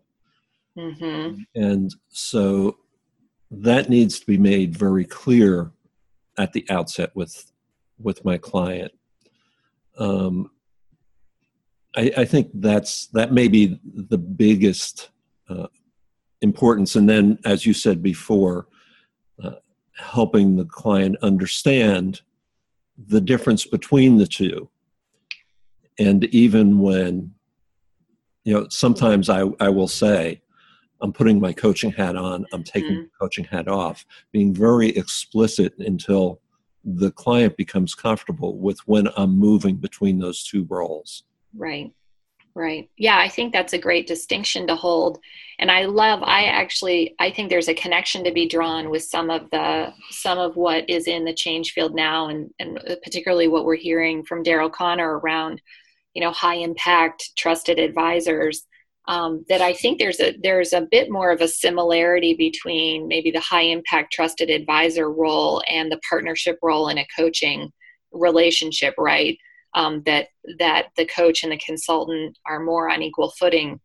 Mm-hmm. 0.76 1.42
And 1.54 1.94
so 2.08 2.78
that 3.50 3.88
needs 3.88 4.20
to 4.20 4.26
be 4.26 4.38
made 4.38 4.76
very 4.76 5.04
clear 5.04 5.72
at 6.38 6.52
the 6.52 6.66
outset 6.70 7.14
with 7.14 7.52
with 7.98 8.24
my 8.24 8.36
client. 8.36 8.92
Um, 9.98 10.50
I, 11.96 12.12
I, 12.18 12.24
think 12.26 12.50
that's 12.52 13.06
that 13.08 13.32
may 13.32 13.48
be 13.48 13.80
the 13.82 14.18
biggest 14.18 15.08
uh, 15.48 15.68
importance. 16.42 16.96
And 16.96 17.08
then, 17.08 17.38
as 17.46 17.64
you 17.64 17.72
said 17.72 18.02
before, 18.02 18.66
uh, 19.42 19.52
helping 19.96 20.56
the 20.56 20.66
client 20.66 21.16
understand 21.22 22.20
the 22.98 23.22
difference 23.22 23.66
between 23.66 24.18
the 24.18 24.26
two 24.26 24.68
and 25.98 26.24
even 26.26 26.78
when 26.78 27.32
you 28.44 28.54
know 28.54 28.66
sometimes 28.68 29.28
i 29.28 29.42
i 29.60 29.68
will 29.68 29.88
say 29.88 30.40
i'm 31.02 31.12
putting 31.12 31.40
my 31.40 31.52
coaching 31.52 31.92
hat 31.92 32.16
on 32.16 32.46
i'm 32.52 32.64
taking 32.64 32.92
mm-hmm. 32.92 33.02
the 33.02 33.10
coaching 33.20 33.44
hat 33.44 33.68
off 33.68 34.04
being 34.32 34.54
very 34.54 34.90
explicit 34.90 35.74
until 35.78 36.40
the 36.86 37.10
client 37.10 37.56
becomes 37.56 37.94
comfortable 37.94 38.56
with 38.58 38.78
when 38.86 39.08
i'm 39.16 39.36
moving 39.36 39.76
between 39.76 40.18
those 40.18 40.44
two 40.44 40.64
roles. 40.70 41.24
Right. 41.54 41.92
Right. 42.54 42.88
Yeah 42.96 43.18
i 43.18 43.28
think 43.28 43.52
that's 43.52 43.74
a 43.74 43.78
great 43.78 44.06
distinction 44.06 44.66
to 44.68 44.76
hold. 44.76 45.18
And 45.58 45.70
i 45.70 45.84
love 45.84 46.22
i 46.22 46.44
actually 46.44 47.14
i 47.18 47.30
think 47.30 47.50
there's 47.50 47.68
a 47.68 47.74
connection 47.74 48.22
to 48.24 48.32
be 48.32 48.46
drawn 48.48 48.88
with 48.88 49.02
some 49.02 49.30
of 49.30 49.50
the 49.50 49.92
some 50.10 50.38
of 50.38 50.56
what 50.56 50.88
is 50.88 51.08
in 51.08 51.24
the 51.24 51.34
change 51.34 51.72
field 51.72 51.94
now 51.94 52.28
and 52.28 52.50
and 52.60 52.78
particularly 53.02 53.48
what 53.48 53.64
we're 53.64 53.76
hearing 53.76 54.22
from 54.22 54.44
daryl 54.44 54.72
conner 54.72 55.18
around 55.18 55.60
you 56.16 56.22
know 56.22 56.32
high 56.32 56.54
impact 56.54 57.30
trusted 57.36 57.78
advisors 57.78 58.64
um, 59.06 59.44
that 59.50 59.60
I 59.60 59.74
think 59.74 59.98
there's 59.98 60.18
a 60.18 60.34
there's 60.42 60.72
a 60.72 60.88
bit 60.90 61.10
more 61.10 61.30
of 61.30 61.42
a 61.42 61.46
similarity 61.46 62.34
between 62.34 63.06
maybe 63.06 63.30
the 63.30 63.40
high 63.40 63.64
impact 63.64 64.14
trusted 64.14 64.48
advisor 64.48 65.12
role 65.12 65.62
and 65.68 65.92
the 65.92 66.00
partnership 66.08 66.58
role 66.62 66.88
in 66.88 66.96
a 66.96 67.06
coaching 67.14 67.70
relationship, 68.12 68.94
right? 68.96 69.36
Um, 69.74 70.02
that 70.06 70.28
that 70.58 70.86
the 70.96 71.04
coach 71.04 71.42
and 71.42 71.52
the 71.52 71.58
consultant 71.58 72.38
are 72.46 72.60
more 72.60 72.88
on 72.88 73.02
equal 73.02 73.30
footing 73.38 73.78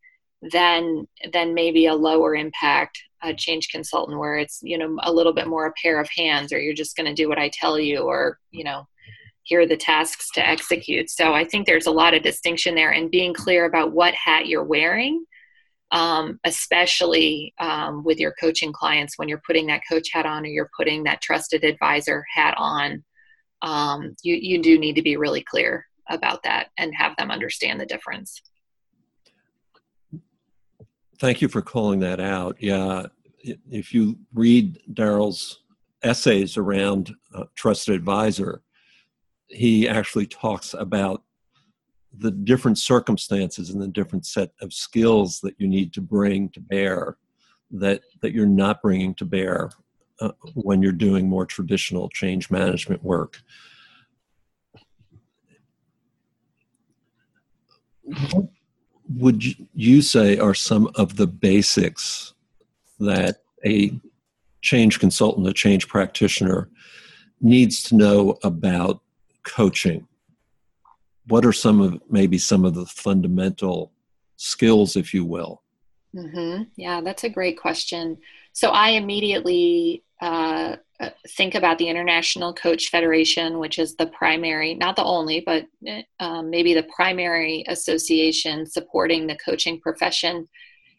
than 0.53 1.09
than 1.33 1.53
maybe 1.53 1.88
a 1.88 1.93
lower 1.93 2.33
impact 2.33 2.97
change 3.38 3.67
consultant 3.69 4.17
where 4.17 4.38
it's 4.38 4.59
you 4.63 4.77
know 4.77 4.97
a 5.03 5.11
little 5.11 5.33
bit 5.33 5.47
more 5.47 5.65
a 5.67 5.73
pair 5.83 6.00
of 6.00 6.09
hands 6.15 6.53
or 6.53 6.59
you're 6.59 6.73
just 6.73 6.95
going 6.95 7.05
to 7.05 7.13
do 7.13 7.27
what 7.27 7.38
I 7.38 7.51
tell 7.53 7.77
you 7.77 8.00
or 8.00 8.39
you 8.51 8.63
know 8.63 8.88
here 9.43 9.62
are 9.62 9.67
the 9.67 9.77
tasks 9.77 10.29
to 10.36 10.48
execute. 10.48 11.10
So 11.10 11.33
I 11.33 11.43
think 11.43 11.65
there's 11.65 11.88
a 11.88 11.91
lot 11.91 12.13
of 12.13 12.24
distinction 12.24 12.75
there 12.75 12.91
and 12.91 13.10
being 13.10 13.33
clear 13.33 13.65
about 13.65 13.91
what 13.91 14.13
hat 14.13 14.48
you're 14.48 14.63
wearing, 14.63 15.25
um, 15.91 16.39
especially 16.43 17.53
um, 17.60 18.03
with 18.03 18.19
your 18.19 18.33
coaching 18.39 18.71
clients 18.71 19.17
when 19.17 19.27
you're 19.27 19.41
putting 19.45 19.67
that 19.67 19.81
coach 19.89 20.10
hat 20.13 20.25
on 20.25 20.43
or 20.43 20.50
you're 20.50 20.69
putting 20.77 21.03
that 21.03 21.21
trusted 21.21 21.63
advisor 21.63 22.24
hat 22.33 22.53
on. 22.57 23.03
Um, 23.62 24.15
you, 24.24 24.36
you 24.36 24.62
do 24.62 24.79
need 24.79 24.95
to 24.95 25.01
be 25.01 25.17
really 25.17 25.41
clear 25.43 25.86
about 26.10 26.43
that 26.43 26.69
and 26.77 26.93
have 26.95 27.15
them 27.17 27.31
understand 27.31 27.79
the 27.79 27.86
difference. 27.86 28.41
Thank 31.19 31.41
you 31.41 31.48
for 31.48 31.62
calling 31.62 32.00
that 32.00 32.19
out. 32.19 32.57
Yeah, 32.60 33.05
if 33.43 33.93
you 33.93 34.17
read 34.33 34.79
Daryl's 34.91 35.60
essays 36.03 36.57
around 36.57 37.13
uh, 37.36 37.43
trusted 37.55 37.93
advisor, 37.93 38.63
he 39.51 39.88
actually 39.88 40.27
talks 40.27 40.74
about 40.74 41.24
the 42.17 42.31
different 42.31 42.77
circumstances 42.77 43.70
and 43.70 43.81
the 43.81 43.88
different 43.88 44.25
set 44.25 44.51
of 44.62 44.74
skills 44.74 45.39
that 45.41 45.55
you 45.58 45.67
need 45.67 45.93
to 45.93 46.01
bring 46.01 46.50
to 46.50 46.60
bear 46.60 47.17
that 47.72 48.01
that 48.22 48.34
you're 48.34 48.46
not 48.46 48.81
bringing 48.81 49.15
to 49.15 49.25
bear 49.25 49.72
uh, 50.20 50.31
when 50.55 50.81
you're 50.81 50.91
doing 50.91 51.27
more 51.27 51.46
traditional 51.46 52.10
change 52.10 52.51
management 52.51 53.01
work. 53.03 53.41
What 58.03 58.50
would 59.15 59.43
you 59.74 60.01
say 60.01 60.38
are 60.38 60.53
some 60.53 60.89
of 60.96 61.15
the 61.15 61.27
basics 61.27 62.34
that 63.00 63.38
a 63.65 63.93
change 64.62 65.00
consultant 65.00 65.48
a 65.48 65.53
change 65.53 65.88
practitioner 65.88 66.70
needs 67.39 67.81
to 67.84 67.96
know 67.96 68.38
about 68.43 69.01
coaching? 69.43 70.07
What 71.27 71.45
are 71.45 71.53
some 71.53 71.81
of 71.81 72.01
maybe 72.10 72.38
some 72.38 72.65
of 72.65 72.74
the 72.74 72.86
fundamental 72.86 73.91
skills 74.38 74.95
if 74.95 75.13
you 75.13 75.25
will? 75.25 75.62
Mm-hmm. 76.15 76.63
yeah 76.75 77.00
that's 77.00 77.24
a 77.24 77.29
great 77.29 77.57
question. 77.60 78.17
So 78.53 78.71
i 78.71 78.89
immediately 78.89 80.03
uh, 80.21 80.75
uh, 81.00 81.10
think 81.29 81.55
about 81.55 81.77
the 81.77 81.88
international 81.88 82.53
coach 82.53 82.89
federation 82.89 83.60
which 83.60 83.79
is 83.79 83.95
the 83.95 84.07
primary 84.07 84.75
not 84.75 84.95
the 84.95 85.03
only 85.03 85.39
but 85.39 85.65
um, 86.19 86.50
maybe 86.50 86.74
the 86.74 86.88
primary 86.95 87.63
association 87.69 88.65
supporting 88.65 89.25
the 89.25 89.38
coaching 89.38 89.79
profession. 89.79 90.48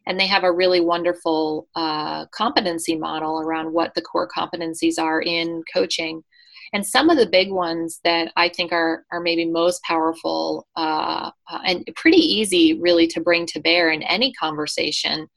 And 0.06 0.18
they 0.18 0.26
have 0.26 0.42
a 0.42 0.50
really 0.50 0.80
wonderful 0.80 1.68
uh, 1.76 2.26
competency 2.26 2.96
model 2.96 3.38
around 3.40 3.72
what 3.72 3.94
the 3.94 4.02
core 4.02 4.28
competencies 4.28 4.98
are 4.98 5.20
in 5.22 5.62
coaching 5.72 6.24
and 6.72 6.86
some 6.86 7.10
of 7.10 7.18
the 7.18 7.26
big 7.26 7.50
ones 7.50 8.00
that 8.02 8.32
I 8.36 8.48
think 8.48 8.72
are 8.72 9.04
are 9.12 9.20
maybe 9.20 9.44
most 9.44 9.82
powerful 9.82 10.66
uh, 10.76 11.30
uh, 11.50 11.58
and 11.64 11.88
pretty 11.94 12.18
easy 12.18 12.74
really 12.80 13.06
to 13.08 13.20
bring 13.20 13.46
to 13.46 13.60
bear 13.60 13.90
in 13.90 14.02
any 14.02 14.32
conversation, 14.32 15.28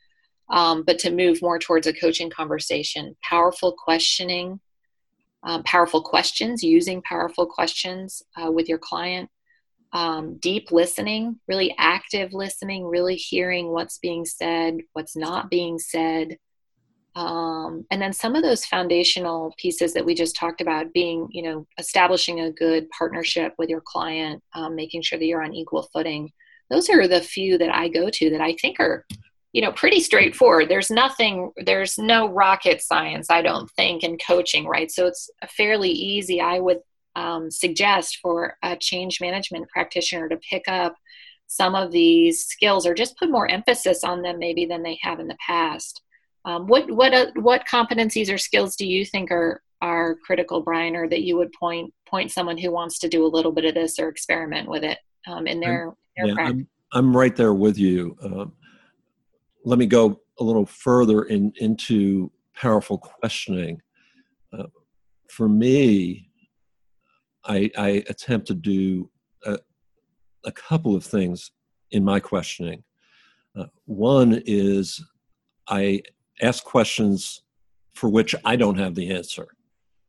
um, 0.49 0.83
but 0.83 0.99
to 0.99 1.11
move 1.11 1.41
more 1.41 1.59
towards 1.59 1.87
a 1.87 1.93
coaching 1.93 2.29
conversation. 2.29 3.15
Powerful 3.21 3.73
questioning, 3.73 4.59
um, 5.43 5.63
powerful 5.63 6.01
questions, 6.01 6.63
using 6.63 7.01
powerful 7.01 7.45
questions 7.45 8.23
uh, 8.41 8.51
with 8.51 8.69
your 8.69 8.79
client. 8.79 9.29
Um, 9.91 10.37
deep 10.39 10.71
listening, 10.71 11.39
really 11.47 11.73
active 11.77 12.33
listening, 12.33 12.85
really 12.85 13.15
hearing 13.15 13.69
what's 13.69 13.97
being 13.97 14.25
said, 14.25 14.79
what's 14.91 15.15
not 15.15 15.49
being 15.49 15.79
said, 15.79 16.37
um, 17.15 17.85
and 17.91 18.01
then 18.01 18.11
some 18.11 18.35
of 18.35 18.43
those 18.43 18.65
foundational 18.65 19.53
pieces 19.57 19.93
that 19.93 20.05
we 20.05 20.13
just 20.13 20.35
talked 20.35 20.61
about 20.61 20.93
being 20.93 21.27
you 21.31 21.43
know 21.43 21.67
establishing 21.77 22.41
a 22.41 22.51
good 22.51 22.89
partnership 22.89 23.53
with 23.57 23.69
your 23.69 23.81
client 23.81 24.41
um, 24.53 24.75
making 24.75 25.01
sure 25.01 25.17
that 25.17 25.25
you're 25.25 25.43
on 25.43 25.53
equal 25.53 25.89
footing 25.93 26.31
those 26.69 26.89
are 26.89 27.07
the 27.07 27.21
few 27.21 27.57
that 27.57 27.73
i 27.73 27.87
go 27.87 28.09
to 28.09 28.29
that 28.29 28.41
i 28.41 28.53
think 28.61 28.79
are 28.79 29.05
you 29.55 29.61
know 29.61 29.71
pretty 29.71 30.01
straightforward. 30.01 30.67
There's 30.67 30.91
nothing 30.91 31.49
there's 31.65 31.97
no 31.97 32.27
rocket 32.27 32.81
science 32.81 33.29
i 33.29 33.41
don't 33.41 33.71
think 33.71 34.03
in 34.03 34.17
coaching 34.17 34.67
right? 34.67 34.91
So 34.91 35.07
it's 35.07 35.29
fairly 35.47 35.89
easy 35.89 36.41
i 36.41 36.59
would 36.59 36.79
um, 37.15 37.49
suggest 37.49 38.19
for 38.21 38.57
a 38.61 38.75
change 38.75 39.21
management 39.21 39.69
practitioner 39.69 40.27
to 40.27 40.37
pick 40.37 40.67
up 40.67 40.95
some 41.47 41.73
of 41.73 41.91
these 41.91 42.45
skills 42.45 42.85
or 42.85 42.93
just 42.93 43.17
put 43.17 43.31
more 43.31 43.49
emphasis 43.49 44.03
on 44.03 44.21
them 44.21 44.39
maybe 44.39 44.65
than 44.65 44.83
they 44.83 44.99
have 45.01 45.21
in 45.21 45.27
the 45.27 45.37
past 45.47 46.01
um, 46.45 46.67
what 46.67 46.89
what 46.91 47.13
uh, 47.13 47.31
what 47.35 47.65
competencies 47.65 48.31
or 48.31 48.37
skills 48.37 48.75
do 48.75 48.85
you 48.85 49.03
think 49.03 49.31
are 49.31 49.61
are 49.81 50.15
critical, 50.15 50.61
Brian, 50.61 50.95
or 50.95 51.09
that 51.09 51.23
you 51.23 51.37
would 51.37 51.51
point 51.53 51.93
point 52.07 52.31
someone 52.31 52.57
who 52.57 52.71
wants 52.71 52.99
to 52.99 53.09
do 53.09 53.25
a 53.25 53.27
little 53.27 53.51
bit 53.51 53.65
of 53.65 53.73
this 53.73 53.99
or 53.99 54.07
experiment 54.07 54.69
with 54.69 54.83
it 54.83 54.99
um, 55.27 55.47
in 55.47 55.59
their, 55.59 55.91
their 56.17 56.27
yeah, 56.27 56.35
I'm, 56.37 56.67
I'm, 56.93 57.17
right 57.17 57.35
there 57.35 57.53
with 57.53 57.77
you. 57.77 58.15
Um, 58.23 58.53
let 59.65 59.79
me 59.79 59.87
go 59.87 60.21
a 60.39 60.43
little 60.43 60.65
further 60.65 61.23
in, 61.23 61.51
into 61.57 62.31
powerful 62.53 62.97
questioning. 62.97 63.81
Uh, 64.53 64.67
for 65.29 65.49
me, 65.49 66.29
I, 67.43 67.69
I, 67.77 68.03
attempt 68.09 68.47
to 68.47 68.53
do 68.53 69.09
a, 69.45 69.57
a, 70.45 70.51
couple 70.51 70.95
of 70.95 71.03
things 71.03 71.51
in 71.91 72.03
my 72.03 72.19
questioning. 72.19 72.83
Uh, 73.57 73.65
one 73.85 74.41
is 74.45 75.03
I 75.67 76.01
ask 76.41 76.63
questions 76.63 77.41
for 77.93 78.09
which 78.09 78.35
I 78.43 78.55
don't 78.55 78.77
have 78.77 78.95
the 78.95 79.11
answer. 79.11 79.47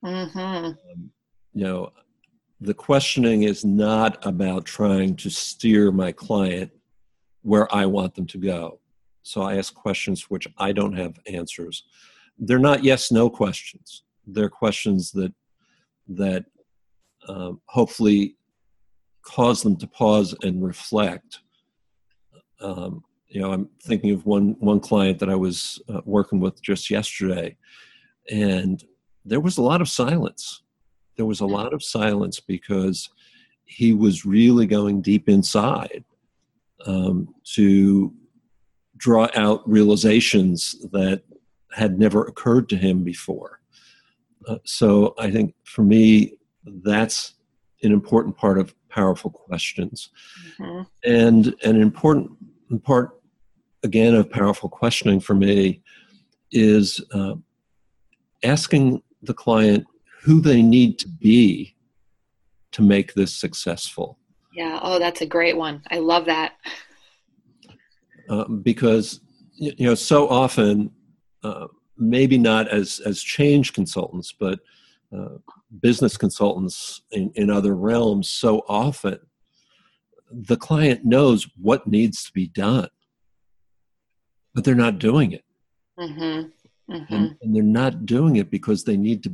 Mm-hmm. 0.04 0.38
Um, 0.38 0.78
you 1.54 1.64
know, 1.64 1.92
the 2.60 2.74
questioning 2.74 3.42
is 3.42 3.64
not 3.64 4.24
about 4.26 4.64
trying 4.64 5.16
to 5.16 5.30
steer 5.30 5.92
my 5.92 6.12
client 6.12 6.70
where 7.42 7.72
I 7.74 7.86
want 7.86 8.14
them 8.14 8.26
to 8.26 8.38
go. 8.38 8.80
So 9.22 9.42
I 9.42 9.56
ask 9.56 9.74
questions 9.74 10.30
which 10.30 10.46
I 10.58 10.72
don't 10.72 10.96
have 10.96 11.18
answers. 11.26 11.84
They're 12.38 12.58
not 12.58 12.84
yes 12.84 13.10
no 13.10 13.28
questions. 13.28 14.02
They're 14.26 14.48
questions 14.48 15.12
that 15.12 15.32
that 16.08 16.44
um, 17.28 17.60
hopefully 17.66 18.36
cause 19.22 19.62
them 19.62 19.76
to 19.76 19.86
pause 19.86 20.34
and 20.42 20.64
reflect. 20.64 21.40
Um, 22.60 23.02
you 23.28 23.40
know, 23.40 23.52
I'm 23.52 23.68
thinking 23.82 24.12
of 24.12 24.24
one 24.24 24.56
one 24.60 24.80
client 24.80 25.18
that 25.18 25.28
I 25.28 25.34
was 25.34 25.80
uh, 25.88 26.00
working 26.04 26.40
with 26.40 26.62
just 26.62 26.90
yesterday, 26.90 27.56
and 28.30 28.82
there 29.24 29.40
was 29.40 29.58
a 29.58 29.62
lot 29.62 29.80
of 29.80 29.88
silence. 29.88 30.62
There 31.16 31.26
was 31.26 31.40
a 31.40 31.46
lot 31.46 31.72
of 31.72 31.82
silence 31.82 32.40
because 32.40 33.08
he 33.64 33.92
was 33.92 34.24
really 34.24 34.66
going 34.66 35.02
deep 35.02 35.28
inside 35.28 36.04
um, 36.86 37.34
to 37.54 38.12
draw 38.96 39.28
out 39.34 39.68
realizations 39.68 40.76
that 40.92 41.22
had 41.72 41.98
never 41.98 42.24
occurred 42.24 42.68
to 42.68 42.76
him 42.76 43.02
before. 43.02 43.60
Uh, 44.46 44.58
so 44.64 45.14
I 45.18 45.30
think 45.30 45.54
for 45.64 45.82
me, 45.82 46.38
that's 46.64 47.34
an 47.82 47.92
important 47.92 48.36
part 48.36 48.58
of 48.58 48.74
powerful 48.88 49.30
questions, 49.30 50.10
mm-hmm. 50.58 50.82
and 51.04 51.54
an 51.64 51.80
important 51.80 52.30
part 52.82 53.15
again 53.86 54.14
a 54.14 54.24
powerful 54.24 54.68
questioning 54.68 55.20
for 55.20 55.34
me 55.34 55.80
is 56.52 57.00
uh, 57.12 57.34
asking 58.44 59.02
the 59.22 59.32
client 59.32 59.86
who 60.22 60.40
they 60.40 60.60
need 60.60 60.98
to 60.98 61.08
be 61.08 61.74
to 62.72 62.82
make 62.82 63.14
this 63.14 63.34
successful. 63.34 64.18
Yeah. 64.52 64.78
Oh, 64.82 64.98
that's 64.98 65.22
a 65.22 65.26
great 65.26 65.56
one. 65.56 65.82
I 65.90 65.98
love 65.98 66.26
that. 66.26 66.54
Um, 68.28 68.60
because 68.62 69.20
you 69.54 69.86
know, 69.86 69.94
so 69.94 70.28
often, 70.28 70.90
uh, 71.42 71.68
maybe 71.96 72.36
not 72.36 72.68
as 72.68 73.00
as 73.06 73.22
change 73.22 73.72
consultants, 73.72 74.32
but 74.32 74.58
uh, 75.16 75.36
business 75.80 76.16
consultants 76.16 77.02
in, 77.12 77.30
in 77.36 77.50
other 77.50 77.74
realms, 77.74 78.28
so 78.28 78.64
often 78.68 79.18
the 80.30 80.56
client 80.56 81.04
knows 81.04 81.46
what 81.60 81.86
needs 81.86 82.24
to 82.24 82.32
be 82.32 82.48
done, 82.48 82.88
but 84.56 84.64
they're 84.64 84.74
not 84.74 84.98
doing 84.98 85.32
it. 85.32 85.44
Mm-hmm. 85.98 86.92
Mm-hmm. 86.92 87.14
And, 87.14 87.36
and, 87.42 87.54
they're 87.54 87.62
not 87.62 88.06
doing 88.06 88.36
it 88.36 88.50
because 88.50 88.84
they 88.84 88.96
need 88.96 89.22
to 89.24 89.32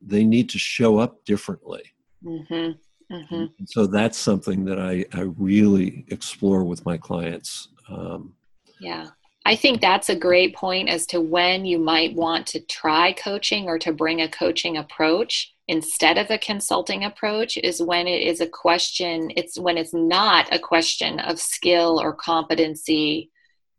they 0.00 0.24
need 0.24 0.48
to 0.48 0.58
show 0.58 0.98
up 0.98 1.24
differently. 1.24 1.82
Mm-hmm. 2.24 2.72
Mm-hmm. 3.14 3.64
so 3.66 3.86
that's 3.86 4.16
something 4.16 4.64
that 4.64 4.78
I, 4.78 5.04
I 5.12 5.24
really 5.36 6.06
explore 6.08 6.64
with 6.64 6.86
my 6.86 6.96
clients. 6.96 7.68
Um, 7.90 8.32
yeah. 8.80 9.08
I 9.44 9.54
think 9.54 9.80
that's 9.82 10.08
a 10.08 10.16
great 10.16 10.54
point 10.54 10.88
as 10.88 11.04
to 11.06 11.20
when 11.20 11.66
you 11.66 11.78
might 11.78 12.14
want 12.14 12.46
to 12.48 12.60
try 12.60 13.12
coaching 13.12 13.66
or 13.66 13.78
to 13.80 13.92
bring 13.92 14.22
a 14.22 14.28
coaching 14.28 14.78
approach 14.78 15.52
instead 15.68 16.16
of 16.16 16.30
a 16.30 16.38
consulting 16.38 17.04
approach 17.04 17.56
is 17.58 17.82
when 17.82 18.06
it 18.06 18.22
is 18.22 18.40
a 18.40 18.46
question, 18.46 19.30
it's 19.36 19.58
when 19.58 19.76
it's 19.76 19.92
not 19.92 20.46
a 20.52 20.58
question 20.58 21.20
of 21.20 21.38
skill 21.38 22.00
or 22.00 22.14
competency. 22.14 23.30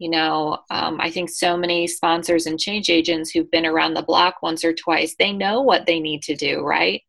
You 0.04 0.10
know, 0.10 0.58
um, 0.70 1.00
I 1.00 1.10
think 1.10 1.30
so 1.30 1.56
many 1.56 1.88
sponsors 1.88 2.46
and 2.46 2.60
change 2.60 2.90
agents 2.90 3.32
who've 3.32 3.50
been 3.52 3.66
around 3.66 3.94
the 3.94 4.02
block 4.02 4.36
once 4.42 4.66
or 4.66 4.74
twice, 4.74 5.16
they 5.18 5.32
know 5.32 5.62
what 5.62 5.86
they 5.86 6.00
need 6.00 6.24
to 6.24 6.36
do, 6.36 6.62
right? 6.62 7.02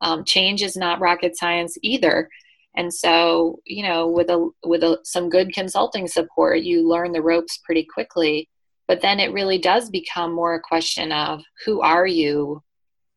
Um, 0.00 0.24
change 0.24 0.62
is 0.62 0.76
not 0.76 1.00
rocket 1.00 1.36
science 1.36 1.78
either 1.82 2.28
and 2.74 2.92
so 2.92 3.60
you 3.64 3.82
know 3.82 4.08
with 4.08 4.30
a 4.30 4.50
with 4.64 4.82
a, 4.82 4.98
some 5.04 5.28
good 5.28 5.52
consulting 5.52 6.06
support 6.06 6.60
you 6.60 6.88
learn 6.88 7.12
the 7.12 7.22
ropes 7.22 7.58
pretty 7.64 7.84
quickly 7.84 8.48
but 8.88 9.00
then 9.00 9.20
it 9.20 9.32
really 9.32 9.58
does 9.58 9.90
become 9.90 10.32
more 10.32 10.54
a 10.54 10.60
question 10.60 11.12
of 11.12 11.42
who 11.64 11.80
are 11.80 12.06
you 12.06 12.62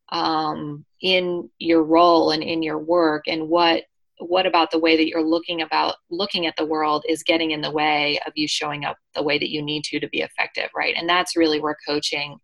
um, 0.09 0.85
in 1.01 1.49
your 1.57 1.83
role 1.83 2.31
and 2.31 2.43
in 2.43 2.61
your 2.61 2.77
work 2.77 3.23
and 3.27 3.49
what 3.49 3.83
what 4.19 4.45
about 4.45 4.71
the 4.71 4.79
way 4.79 4.95
that 4.95 5.07
you're 5.07 5.23
looking 5.23 5.61
about 5.61 5.95
looking 6.09 6.45
at 6.45 6.55
the 6.57 6.65
world 6.65 7.03
is 7.07 7.23
getting 7.23 7.51
in 7.51 7.61
the 7.61 7.71
way 7.71 8.17
of 8.25 8.33
you 8.35 8.47
showing 8.47 8.85
up 8.85 8.97
the 9.13 9.23
way 9.23 9.37
that 9.37 9.51
you 9.51 9.61
need 9.61 9.83
to 9.83 9.99
to 9.99 10.07
be 10.09 10.21
effective 10.21 10.69
right? 10.75 10.95
And 10.97 11.07
that's 11.07 11.35
really 11.35 11.59
where 11.59 11.77
coaching 11.87 12.37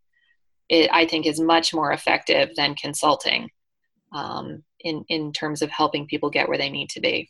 it, 0.70 0.90
i 0.94 1.06
think 1.06 1.26
is 1.26 1.40
much 1.40 1.74
more 1.74 1.92
effective 1.92 2.50
than 2.56 2.76
consulting 2.76 3.50
um, 4.14 4.64
in 4.82 5.06
in 5.10 5.32
terms 5.32 5.62
of 5.62 5.70
helping 5.70 6.06
people 6.08 6.30
get 6.30 6.48
where 6.48 6.58
they 6.58 6.70
need 6.70 6.90
to 6.90 7.00
be. 7.00 7.30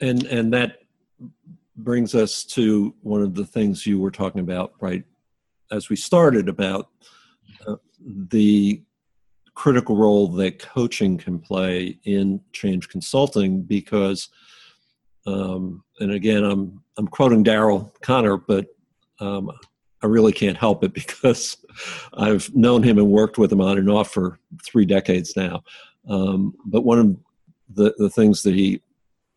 And 0.00 0.24
and 0.24 0.52
that 0.52 0.78
brings 1.76 2.14
us 2.14 2.44
to 2.44 2.94
one 3.02 3.22
of 3.22 3.34
the 3.34 3.46
things 3.46 3.86
you 3.86 3.98
were 3.98 4.10
talking 4.10 4.40
about 4.40 4.74
right 4.80 5.04
as 5.70 5.88
we 5.88 5.96
started 5.96 6.48
about 6.48 6.88
uh, 7.66 7.76
the 8.28 8.82
critical 9.60 9.94
role 9.94 10.26
that 10.26 10.58
coaching 10.58 11.18
can 11.18 11.38
play 11.38 11.98
in 12.04 12.40
change 12.50 12.88
consulting 12.88 13.60
because 13.60 14.30
um, 15.26 15.84
and 16.00 16.12
again 16.12 16.42
i'm 16.42 16.82
i'm 16.96 17.06
quoting 17.06 17.44
daryl 17.44 17.92
conner 18.00 18.38
but 18.38 18.68
um, 19.20 19.50
i 20.02 20.06
really 20.06 20.32
can't 20.32 20.56
help 20.56 20.82
it 20.82 20.94
because 21.02 21.58
i've 22.14 22.50
known 22.56 22.82
him 22.82 22.96
and 22.96 23.06
worked 23.06 23.36
with 23.36 23.52
him 23.52 23.60
on 23.60 23.76
and 23.76 23.90
off 23.90 24.10
for 24.10 24.38
three 24.64 24.86
decades 24.86 25.36
now 25.36 25.62
um, 26.08 26.54
but 26.64 26.80
one 26.80 26.98
of 26.98 27.16
the, 27.68 27.94
the 27.98 28.08
things 28.08 28.42
that 28.42 28.54
he 28.54 28.80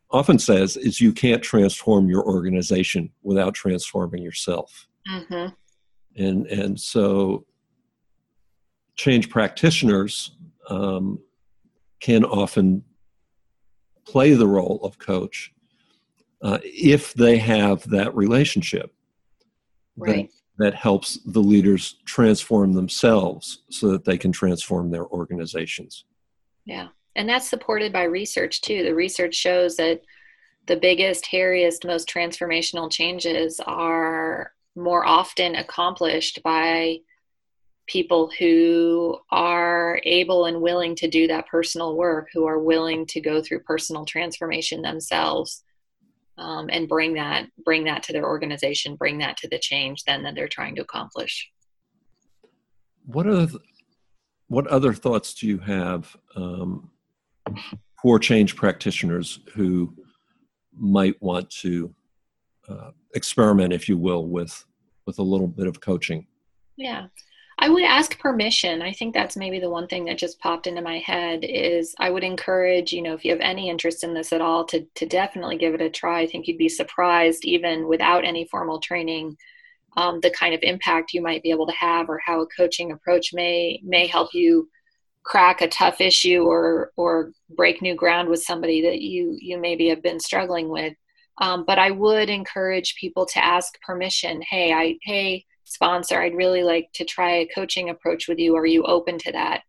often 0.10 0.40
says 0.40 0.78
is 0.78 1.02
you 1.02 1.12
can't 1.12 1.44
transform 1.44 2.08
your 2.08 2.24
organization 2.26 3.12
without 3.24 3.54
transforming 3.54 4.24
yourself. 4.24 4.88
Mm-hmm. 5.12 5.54
And, 6.24 6.48
and 6.48 6.80
so 6.80 7.46
change 8.96 9.30
practitioners 9.30 10.36
um, 10.70 11.20
can 12.00 12.24
often 12.24 12.84
play 14.06 14.34
the 14.34 14.48
role 14.48 14.80
of 14.84 14.98
coach 14.98 15.54
uh, 16.42 16.60
if 16.64 17.14
they 17.14 17.38
have 17.38 17.88
that 17.90 18.14
relationship 18.16 18.94
right. 19.98 20.30
that, 20.58 20.72
that 20.72 20.76
helps 20.76 21.20
the 21.26 21.40
leaders 21.40 21.96
transform 22.06 22.74
themselves 22.74 23.64
so 23.70 23.90
that 23.90 24.04
they 24.04 24.18
can 24.18 24.32
transform 24.32 24.92
their 24.92 25.08
organizations. 25.08 26.06
Yeah. 26.66 26.90
And 27.16 27.30
that's 27.30 27.50
supported 27.50 27.94
by 27.94 28.04
research 28.04 28.62
too. 28.62 28.84
The 28.84 28.96
research 28.96 29.36
shows 29.36 29.76
that 29.78 30.02
the 30.66 30.78
biggest, 30.78 31.26
hairiest, 31.32 31.86
most 31.86 32.10
transformational 32.10 32.92
changes 32.92 33.60
are 33.66 34.54
more 34.76 35.06
often 35.06 35.56
accomplished 35.56 36.42
by 36.44 37.00
people 37.94 38.30
who 38.40 39.18
are 39.32 40.02
able 40.04 40.46
and 40.46 40.62
willing 40.62 40.96
to 40.96 41.08
do 41.08 41.28
that 41.28 41.48
personal 41.48 41.96
work, 41.96 42.28
who 42.34 42.46
are 42.46 42.60
willing 42.60 43.06
to 43.06 43.22
go 43.22 43.42
through 43.42 43.60
personal 43.60 44.04
transformation 44.06 44.82
themselves. 44.82 45.64
Um, 46.36 46.68
and 46.72 46.90
bring 46.90 47.14
that 47.14 47.48
bring 47.64 47.84
that 47.84 48.02
to 48.04 48.12
their 48.12 48.26
organization 48.26 48.96
bring 48.96 49.20
that 49.20 49.38
to 49.38 49.48
the 49.48 49.60
change 49.60 50.04
then 50.06 50.24
that 50.24 50.34
they're 50.34 50.48
trying 50.48 50.74
to 50.78 50.82
accomplish 50.82 51.52
what 53.06 53.28
are 53.28 53.46
the, 53.46 53.60
what 54.48 54.68
other 54.68 54.94
thoughts 54.94 55.34
do 55.34 55.48
you 55.48 55.58
have 55.60 56.16
um, 56.36 56.90
for 58.02 58.20
change 58.20 58.56
practitioners 58.56 59.40
who 59.54 59.94
might 60.78 61.22
want 61.22 61.50
to 61.50 61.94
uh, 62.68 62.92
experiment, 63.16 63.74
if 63.74 63.90
you 63.90 63.98
will, 63.98 64.28
with 64.28 64.64
with 65.06 65.20
a 65.20 65.24
little 65.24 65.48
bit 65.48 65.68
of 65.68 65.82
coaching? 65.82 66.28
Yeah, 66.78 67.08
I 67.64 67.70
would 67.70 67.84
ask 67.84 68.20
permission. 68.20 68.82
I 68.82 68.92
think 68.92 69.14
that's 69.14 69.38
maybe 69.38 69.60
the 69.60 69.70
one 69.70 69.88
thing 69.88 70.06
that 70.06 70.18
just 70.18 70.40
popped 70.40 70.68
into 70.68 70.82
my 70.82 71.00
head 71.00 71.46
is 71.46 71.96
I 71.98 72.10
would 72.10 72.24
encourage, 72.24 72.92
you 72.92 73.02
know, 73.02 73.14
if 73.14 73.24
you 73.24 73.32
have 73.32 73.40
any 73.42 73.70
interest 73.70 74.04
in 74.04 74.14
this 74.14 74.34
at 74.34 74.42
all, 74.42 74.66
to 74.66 74.86
to 74.96 75.06
definitely 75.06 75.58
give 75.58 75.74
it 75.74 75.82
a 75.82 75.90
try. 75.90 76.22
I 76.22 76.28
think 76.28 76.48
you'd 76.48 76.58
be 76.58 76.70
surprised, 76.70 77.46
even 77.46 77.88
without 77.88 78.26
any 78.26 78.46
formal 78.46 78.80
training, 78.80 79.38
um, 79.98 80.20
the 80.22 80.32
kind 80.32 80.54
of 80.54 80.60
impact 80.64 81.14
you 81.14 81.22
might 81.22 81.44
be 81.44 81.52
able 81.52 81.68
to 81.68 81.74
have 81.74 82.10
or 82.10 82.20
how 82.26 82.42
a 82.42 82.48
coaching 82.48 82.92
approach 82.92 83.34
may 83.34 83.80
may 83.84 84.08
help 84.08 84.34
you 84.34 84.70
crack 85.24 85.62
a 85.62 85.68
tough 85.70 86.02
issue 86.02 86.44
or 86.44 86.92
or 86.98 87.32
break 87.50 87.82
new 87.82 87.96
ground 87.96 88.28
with 88.30 88.44
somebody 88.44 88.82
that 88.82 89.02
you 89.02 89.38
you 89.40 89.58
maybe 89.58 89.88
have 89.90 90.04
been 90.04 90.20
struggling 90.20 90.70
with 90.70 90.94
Um, 91.42 91.66
but 91.66 91.80
I 91.80 91.92
would 91.92 92.30
encourage 92.30 92.96
people 93.00 93.26
to 93.28 93.44
ask 93.44 93.80
permission. 93.82 94.42
Hey, 94.50 94.74
I 94.74 94.98
hey 95.04 95.46
sponsor, 95.66 96.22
I'd 96.22 96.36
really 96.36 96.64
like 96.64 96.90
to 96.96 97.06
try 97.06 97.32
a 97.38 97.48
coaching 97.48 97.90
approach 97.90 98.28
with 98.28 98.40
you. 98.40 98.56
Are 98.56 98.66
you 98.66 98.84
open 98.84 99.18
to 99.20 99.32
that? 99.32 99.62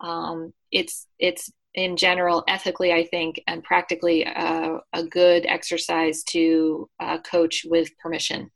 Um, 0.00 0.52
it's 0.70 1.06
it's 1.18 1.50
in 1.74 1.96
general 1.96 2.44
ethically, 2.48 2.92
I 2.92 3.04
think, 3.04 3.40
and 3.46 3.62
practically 3.62 4.26
uh, 4.26 4.78
a 4.92 5.04
good 5.04 5.46
exercise 5.46 6.22
to 6.24 6.88
uh, 7.00 7.18
coach 7.18 7.64
with 7.66 7.88
permission. 7.98 8.50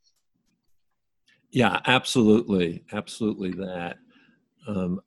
Yeah, 1.51 1.79
absolutely, 1.85 2.83
absolutely 2.91 3.51
that. 3.51 3.97
Um, 4.67 4.99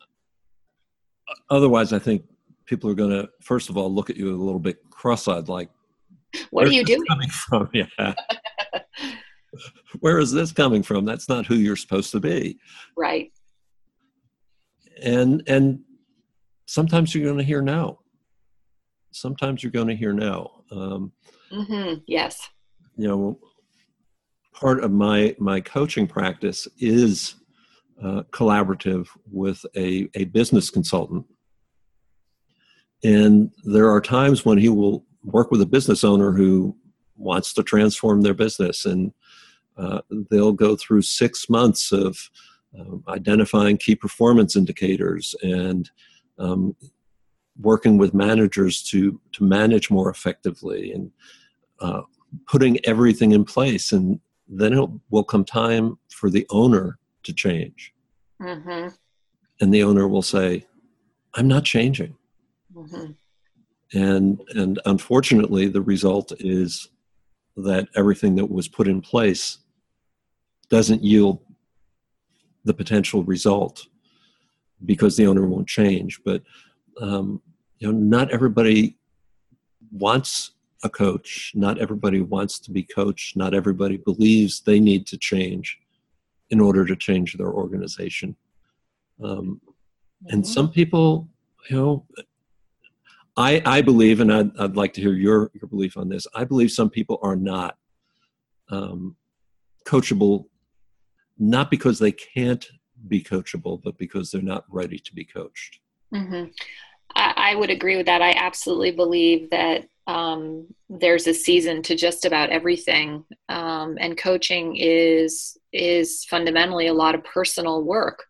otherwise, 1.51 1.93
I 1.93 1.99
think 1.99 2.25
people 2.65 2.91
are 2.91 2.95
going 2.95 3.11
to 3.11 3.29
first 3.43 3.69
of 3.69 3.77
all 3.77 3.93
look 3.93 4.11
at 4.11 4.17
you 4.17 4.35
a 4.35 4.37
little 4.37 4.61
bit 4.61 4.79
cross-eyed, 4.91 5.49
like, 5.49 5.71
"What 6.51 6.67
are 6.67 6.73
you 6.73 6.85
doing?" 6.85 7.05
Coming 7.09 7.29
from? 7.29 7.71
Yeah. 7.75 8.15
Where 9.99 10.19
is 10.19 10.33
this 10.33 10.53
coming 10.53 10.83
from? 10.83 11.05
That's 11.05 11.29
not 11.29 11.47
who 11.47 11.57
you're 11.57 11.77
supposed 11.77 12.13
to 12.13 12.21
be. 12.21 12.59
Right. 12.97 13.33
And 15.03 15.43
and 15.47 15.81
sometimes 16.67 17.15
you're 17.15 17.25
going 17.25 17.39
to 17.39 17.45
hear 17.45 17.63
no. 17.63 18.01
Sometimes 19.13 19.63
you're 19.63 19.73
going 19.73 19.89
to 19.89 19.97
hear 19.97 20.13
no. 20.13 20.63
Um, 20.71 21.13
mm-hmm. 21.53 22.01
Yes. 22.07 22.49
You 22.97 23.09
know, 23.09 23.39
part 24.55 24.85
of 24.85 24.93
my 24.93 25.35
my 25.39 25.61
coaching 25.61 26.07
practice 26.07 26.69
is 26.79 27.35
uh, 28.03 28.23
collaborative 28.31 29.09
with 29.31 29.65
a, 29.77 30.09
a 30.15 30.25
business 30.25 30.71
consultant. 30.71 31.27
And 33.03 33.51
there 33.65 33.91
are 33.91 34.01
times 34.01 34.45
when 34.45 34.59
he 34.59 34.69
will 34.69 35.05
work 35.23 35.51
with 35.51 35.61
a 35.61 35.67
business 35.67 36.05
owner 36.05 36.33
who 36.33 36.77
wants 37.17 37.53
to 37.55 37.63
transform 37.63 38.23
their 38.23 38.35
business 38.35 38.87
and 38.87 39.13
uh, 39.81 40.01
they'll 40.31 40.53
go 40.53 40.77
through 40.77 41.03
six 41.03 41.49
months 41.49 41.91
of 41.93 42.31
um, 42.79 43.03
identifying 43.09 43.77
key 43.77 43.95
performance 43.95 44.55
indicators 44.55 45.35
and 45.43 45.91
um, 46.39 46.77
working 47.59 47.99
with 47.99 48.15
managers 48.15 48.83
to 48.83 49.21
to 49.33 49.45
manage 49.45 49.91
more 49.91 50.11
effectively 50.11 50.93
and 50.93 51.11
uh, 51.81 52.03
putting 52.47 52.79
everything 52.87 53.33
in 53.33 53.45
place 53.45 53.93
and 53.93 54.21
then 54.49 54.73
it 54.73 54.89
will 55.11 55.25
come 55.25 55.45
time 55.45 55.99
for 56.11 56.31
the 56.31 56.47
owner 56.51 56.99
to 57.23 57.33
change 57.33 57.93
mm-hmm. 58.41 58.89
and 59.61 59.75
the 59.75 59.83
owner 59.83 60.07
will 60.07 60.23
say 60.23 60.65
i'm 61.35 61.49
not 61.49 61.65
changing 61.65 62.17
mm-hmm. 62.75 63.13
and 63.99 64.41
and 64.55 64.79
unfortunately 64.87 65.67
the 65.67 65.83
result 65.83 66.33
is 66.39 66.89
that 67.57 67.89
everything 67.97 68.37
that 68.37 68.51
was 68.51 68.69
put 68.69 68.87
in 68.87 69.01
place 69.01 69.59
doesn't 70.71 71.03
yield 71.03 71.41
the 72.65 72.75
potential 72.75 73.23
result 73.25 73.87
because 74.85 75.17
the 75.17 75.27
owner 75.27 75.47
won't 75.47 75.69
change. 75.69 76.21
But 76.25 76.43
um, 77.01 77.43
you 77.79 77.91
know, 77.91 77.99
not 77.99 78.31
everybody 78.31 78.97
wants 79.93 80.53
a 80.83 80.89
coach. 80.89 81.53
Not 81.55 81.79
everybody 81.79 82.21
wants 82.21 82.59
to 82.61 82.71
be 82.71 82.83
coached. 82.83 83.37
Not 83.37 83.55
everybody 83.55 83.97
believes 83.97 84.61
they 84.61 84.81
need 84.81 85.07
to 85.09 85.19
change 85.19 85.79
in 86.51 86.61
order 86.61 86.85
to 86.85 86.97
change 86.97 87.35
their 87.35 87.53
organization. 87.53 88.37
Um, 89.23 89.61
and 90.29 90.43
mm-hmm. 90.43 90.53
some 90.53 90.71
people, 90.71 91.29
you 91.69 91.77
know, 91.77 92.07
I, 93.37 93.63
I 93.65 93.81
believe, 93.83 94.21
and 94.21 94.33
I'd, 94.33 94.57
I'd 94.59 94.77
like 94.77 94.93
to 94.95 95.01
hear 95.01 95.13
your, 95.13 95.51
your 95.55 95.69
belief 95.69 95.97
on 95.97 96.09
this. 96.09 96.27
I 96.35 96.45
believe 96.45 96.71
some 96.71 96.91
people 96.91 97.19
are 97.23 97.37
not 97.37 97.79
um, 98.69 99.17
coachable, 99.87 100.47
not 101.41 101.71
because 101.71 101.99
they 101.99 102.13
can't 102.13 102.69
be 103.09 103.23
coachable, 103.23 103.83
but 103.83 103.99
because 103.99 104.31
they're 104.31 104.43
not 104.43 104.65
ready 104.69 104.99
to 104.99 105.15
be 105.15 105.25
coached. 105.25 105.81
Mm-hmm. 106.15 106.51
I, 107.17 107.33
I, 107.37 107.55
would 107.55 107.71
agree 107.71 107.97
with 107.97 108.07
that. 108.07 108.23
I 108.23 108.33
absolutely 108.33 108.91
believe 108.93 109.51
that 109.51 109.89
um, 110.07 110.67
there's 110.89 111.27
a 111.27 111.35
season 111.35 111.83
to 111.83 111.97
just 111.97 112.25
about 112.25 112.51
everything, 112.51 113.25
um, 113.49 113.97
and 113.99 114.19
coaching 114.19 114.77
is 114.77 115.57
is 115.73 116.25
fundamentally 116.25 116.89
a 116.89 116.95
lot 116.95 117.15
of 117.15 117.25
personal 117.25 117.83
work. 117.83 118.25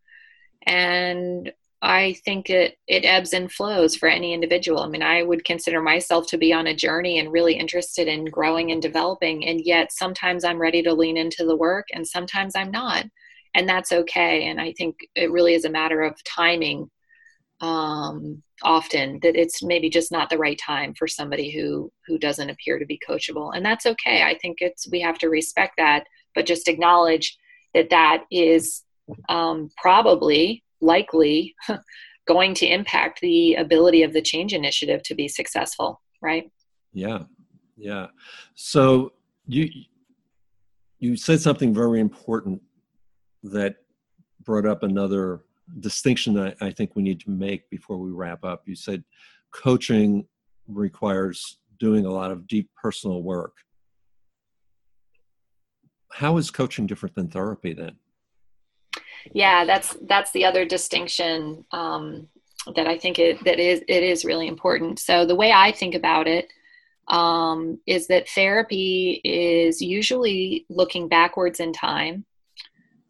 And 0.66 1.52
I 1.82 2.14
think 2.24 2.50
it 2.50 2.76
it 2.86 3.04
ebbs 3.04 3.32
and 3.32 3.50
flows 3.50 3.96
for 3.96 4.08
any 4.08 4.34
individual. 4.34 4.80
I 4.80 4.88
mean, 4.88 5.02
I 5.02 5.22
would 5.22 5.44
consider 5.44 5.80
myself 5.80 6.26
to 6.28 6.38
be 6.38 6.52
on 6.52 6.66
a 6.66 6.74
journey 6.74 7.18
and 7.18 7.32
really 7.32 7.54
interested 7.54 8.06
in 8.06 8.26
growing 8.26 8.70
and 8.70 8.82
developing, 8.82 9.46
and 9.46 9.60
yet 9.64 9.92
sometimes 9.92 10.44
I'm 10.44 10.60
ready 10.60 10.82
to 10.82 10.92
lean 10.94 11.16
into 11.16 11.46
the 11.46 11.56
work, 11.56 11.86
and 11.92 12.06
sometimes 12.06 12.54
I'm 12.54 12.70
not, 12.70 13.06
and 13.54 13.68
that's 13.68 13.92
okay. 13.92 14.44
And 14.48 14.60
I 14.60 14.72
think 14.72 14.96
it 15.14 15.30
really 15.30 15.54
is 15.54 15.64
a 15.64 15.70
matter 15.70 16.02
of 16.02 16.22
timing. 16.24 16.90
Um, 17.62 18.42
often 18.62 19.18
that 19.22 19.36
it's 19.36 19.62
maybe 19.62 19.90
just 19.90 20.12
not 20.12 20.30
the 20.30 20.38
right 20.38 20.58
time 20.58 20.94
for 20.94 21.06
somebody 21.06 21.50
who 21.50 21.90
who 22.06 22.18
doesn't 22.18 22.50
appear 22.50 22.78
to 22.78 22.86
be 22.86 23.00
coachable, 23.08 23.56
and 23.56 23.64
that's 23.64 23.86
okay. 23.86 24.22
I 24.22 24.36
think 24.38 24.58
it's 24.60 24.90
we 24.90 25.00
have 25.00 25.18
to 25.18 25.28
respect 25.28 25.74
that, 25.78 26.04
but 26.34 26.46
just 26.46 26.68
acknowledge 26.68 27.38
that 27.74 27.90
that 27.90 28.24
is 28.30 28.82
um, 29.28 29.70
probably 29.76 30.62
likely 30.80 31.54
going 32.26 32.54
to 32.54 32.66
impact 32.66 33.20
the 33.20 33.54
ability 33.54 34.02
of 34.02 34.12
the 34.12 34.22
change 34.22 34.52
initiative 34.52 35.02
to 35.02 35.14
be 35.14 35.26
successful 35.26 36.00
right 36.22 36.50
yeah 36.92 37.22
yeah 37.76 38.06
so 38.54 39.12
you 39.46 39.68
you 40.98 41.16
said 41.16 41.40
something 41.40 41.74
very 41.74 41.98
important 41.98 42.60
that 43.42 43.76
brought 44.44 44.66
up 44.66 44.82
another 44.82 45.40
distinction 45.80 46.34
that 46.34 46.56
I 46.60 46.70
think 46.70 46.94
we 46.94 47.02
need 47.02 47.20
to 47.20 47.30
make 47.30 47.68
before 47.70 47.96
we 47.96 48.10
wrap 48.10 48.44
up. 48.44 48.62
You 48.66 48.74
said 48.74 49.02
coaching 49.52 50.26
requires 50.68 51.58
doing 51.78 52.04
a 52.04 52.10
lot 52.10 52.30
of 52.30 52.46
deep 52.46 52.70
personal 52.80 53.22
work. 53.22 53.56
How 56.12 56.36
is 56.36 56.50
coaching 56.50 56.86
different 56.86 57.14
than 57.14 57.28
therapy 57.28 57.72
then? 57.72 57.96
Yeah 59.32 59.64
that's 59.64 59.96
that's 60.02 60.30
the 60.32 60.44
other 60.44 60.64
distinction 60.64 61.64
um, 61.72 62.28
that 62.74 62.86
i 62.86 62.98
think 62.98 63.18
it 63.18 63.42
that 63.44 63.58
is 63.58 63.82
it 63.88 64.02
is 64.02 64.24
really 64.24 64.48
important. 64.48 64.98
So 64.98 65.24
the 65.24 65.34
way 65.34 65.52
i 65.52 65.72
think 65.72 65.94
about 65.94 66.26
it 66.28 66.48
um, 67.10 67.80
is 67.86 68.06
that 68.06 68.28
therapy 68.28 69.20
is 69.24 69.82
usually 69.82 70.64
looking 70.68 71.08
backwards 71.08 71.58
in 71.58 71.72
time. 71.72 72.24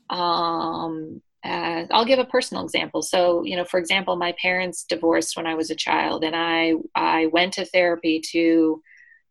Um, 0.09 1.21
uh, 1.45 1.85
I'll 1.91 2.07
give 2.07 2.19
a 2.19 2.25
personal 2.25 2.65
example. 2.65 3.03
So, 3.03 3.45
you 3.45 3.57
know, 3.57 3.65
for 3.65 3.79
example, 3.79 4.17
my 4.17 4.35
parents 4.41 4.85
divorced 4.85 5.37
when 5.37 5.47
I 5.47 5.55
was 5.55 5.71
a 5.71 5.77
child, 5.77 6.25
and 6.25 6.35
I 6.35 6.75
I 6.95 7.27
went 7.27 7.55
to 7.55 7.65
therapy 7.65 8.21
to 8.33 8.83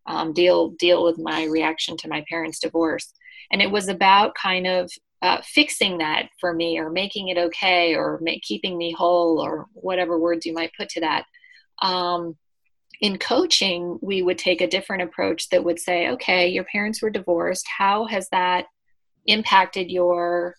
um, 0.06 0.34
deal 0.34 0.70
deal 0.70 1.04
with 1.04 1.20
my 1.20 1.46
reaction 1.46 1.98
to 1.98 2.08
my 2.08 2.24
parents' 2.30 2.60
divorce, 2.60 3.12
and 3.52 3.62
it 3.62 3.70
was 3.70 3.90
about 3.90 4.36
kind 4.36 4.66
of 4.66 4.92
uh, 5.22 5.42
fixing 5.44 5.98
that 5.98 6.30
for 6.40 6.54
me 6.54 6.80
or 6.80 6.90
making 6.90 7.28
it 7.28 7.38
okay 7.38 7.94
or 7.94 8.20
make, 8.22 8.42
keeping 8.42 8.78
me 8.78 8.92
whole 8.92 9.40
or 9.40 9.68
whatever 9.74 10.18
words 10.18 10.46
you 10.46 10.54
might 10.54 10.72
put 10.78 10.90
to 10.90 11.02
that. 11.02 11.26
Um, 11.82 12.38
in 13.02 13.18
coaching, 13.18 13.98
we 14.02 14.22
would 14.22 14.38
take 14.38 14.62
a 14.62 14.68
different 14.68 15.04
approach 15.04 15.50
that 15.50 15.64
would 15.64 15.80
say, 15.80 16.10
okay, 16.10 16.48
your 16.48 16.66
parents 16.66 17.02
were 17.02 17.10
divorced. 17.10 17.66
How 17.78 18.06
has 18.06 18.28
that 18.32 18.66
impacted 19.26 19.90
your 19.90 20.56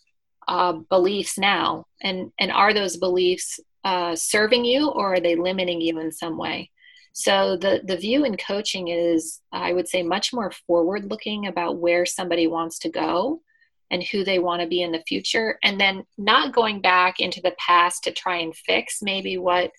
uh, 0.48 0.72
beliefs 0.88 1.38
now? 1.38 1.86
And, 2.02 2.32
and 2.38 2.50
are 2.50 2.72
those 2.72 2.96
beliefs 2.96 3.60
uh, 3.84 4.16
serving 4.16 4.64
you 4.64 4.88
or 4.88 5.14
are 5.14 5.20
they 5.20 5.36
limiting 5.36 5.80
you 5.80 5.98
in 6.00 6.12
some 6.12 6.38
way? 6.38 6.70
So 7.12 7.56
the, 7.56 7.80
the 7.84 7.96
view 7.96 8.24
in 8.24 8.36
coaching 8.36 8.88
is, 8.88 9.40
I 9.52 9.72
would 9.72 9.88
say, 9.88 10.02
much 10.02 10.32
more 10.32 10.52
forward 10.66 11.10
looking 11.10 11.46
about 11.46 11.78
where 11.78 12.06
somebody 12.06 12.46
wants 12.46 12.78
to 12.80 12.88
go 12.88 13.42
and 13.90 14.02
who 14.02 14.24
they 14.24 14.38
want 14.38 14.62
to 14.62 14.68
be 14.68 14.82
in 14.82 14.92
the 14.92 15.02
future 15.06 15.58
and 15.62 15.80
then 15.80 16.04
not 16.16 16.54
going 16.54 16.80
back 16.80 17.20
into 17.20 17.40
the 17.40 17.54
past 17.58 18.04
to 18.04 18.12
try 18.12 18.36
and 18.36 18.54
fix 18.54 19.00
maybe 19.02 19.36
what 19.36 19.70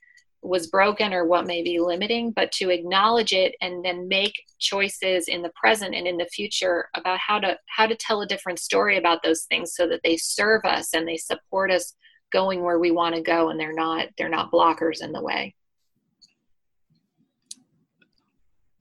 was 0.43 0.67
broken 0.67 1.13
or 1.13 1.25
what 1.25 1.45
may 1.45 1.61
be 1.61 1.79
limiting 1.79 2.31
but 2.31 2.51
to 2.51 2.69
acknowledge 2.69 3.31
it 3.31 3.53
and 3.61 3.85
then 3.85 4.07
make 4.07 4.33
choices 4.59 5.27
in 5.27 5.41
the 5.41 5.51
present 5.55 5.93
and 5.93 6.07
in 6.07 6.17
the 6.17 6.25
future 6.25 6.89
about 6.95 7.19
how 7.19 7.39
to 7.39 7.55
how 7.67 7.85
to 7.85 7.95
tell 7.95 8.21
a 8.21 8.27
different 8.27 8.57
story 8.57 8.97
about 8.97 9.21
those 9.23 9.43
things 9.43 9.75
so 9.75 9.87
that 9.87 10.01
they 10.03 10.17
serve 10.17 10.65
us 10.65 10.93
and 10.93 11.07
they 11.07 11.17
support 11.17 11.71
us 11.71 11.93
going 12.31 12.63
where 12.63 12.79
we 12.79 12.91
want 12.91 13.13
to 13.13 13.21
go 13.21 13.49
and 13.49 13.59
they're 13.59 13.73
not 13.73 14.07
they're 14.17 14.29
not 14.29 14.51
blockers 14.51 15.03
in 15.03 15.11
the 15.11 15.21
way. 15.21 15.53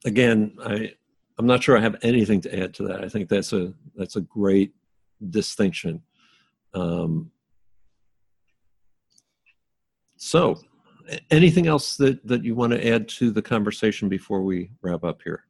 Again 0.03 0.57
i 0.65 0.91
i'm 1.37 1.45
not 1.45 1.61
sure 1.61 1.77
i 1.77 1.81
have 1.81 1.97
anything 2.01 2.41
to 2.41 2.59
add 2.59 2.73
to 2.73 2.83
that. 2.87 3.03
I 3.03 3.07
think 3.07 3.29
that's 3.29 3.53
a 3.53 3.71
that's 3.95 4.15
a 4.15 4.21
great 4.21 4.73
distinction. 5.29 6.01
Um, 6.73 7.31
so, 10.17 10.59
anything 11.29 11.67
else 11.67 11.97
that, 11.97 12.25
that 12.25 12.43
you 12.43 12.55
want 12.55 12.73
to 12.73 12.87
add 12.87 13.07
to 13.09 13.31
the 13.31 13.41
conversation 13.41 14.07
before 14.07 14.43
we 14.43 14.71
wrap 14.81 15.03
up 15.03 15.21
here? 15.23 15.45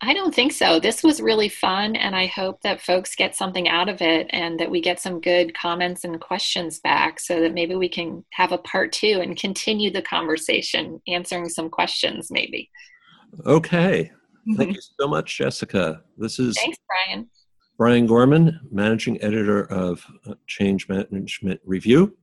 I 0.00 0.12
don't 0.12 0.34
think 0.34 0.52
so. 0.52 0.78
This 0.78 1.02
was 1.02 1.20
really 1.20 1.48
fun, 1.48 1.96
and 1.96 2.14
I 2.14 2.26
hope 2.26 2.60
that 2.62 2.82
folks 2.82 3.14
get 3.14 3.34
something 3.34 3.68
out 3.68 3.88
of 3.88 4.02
it 4.02 4.26
and 4.30 4.60
that 4.60 4.70
we 4.70 4.80
get 4.80 5.00
some 5.00 5.20
good 5.20 5.56
comments 5.56 6.04
and 6.04 6.20
questions 6.20 6.80
back 6.80 7.18
so 7.20 7.40
that 7.40 7.54
maybe 7.54 7.74
we 7.74 7.88
can 7.88 8.24
have 8.32 8.52
a 8.52 8.58
part 8.58 8.92
two 8.92 9.20
and 9.22 9.36
continue 9.36 9.90
the 9.90 10.02
conversation, 10.02 11.00
answering 11.06 11.48
some 11.48 11.70
questions, 11.70 12.30
maybe. 12.30 12.70
Okay. 13.46 14.12
Thank 14.56 14.74
you 14.74 14.82
so 15.00 15.08
much, 15.08 15.38
Jessica. 15.38 16.02
This 16.18 16.38
is 16.38 16.54
Thanks, 16.58 16.78
Brian. 16.86 17.28
Brian 17.76 18.06
Gorman, 18.06 18.60
Managing 18.70 19.20
Editor 19.20 19.64
of 19.64 20.06
uh, 20.26 20.34
Change 20.46 20.88
Management 20.88 21.60
Review. 21.64 22.16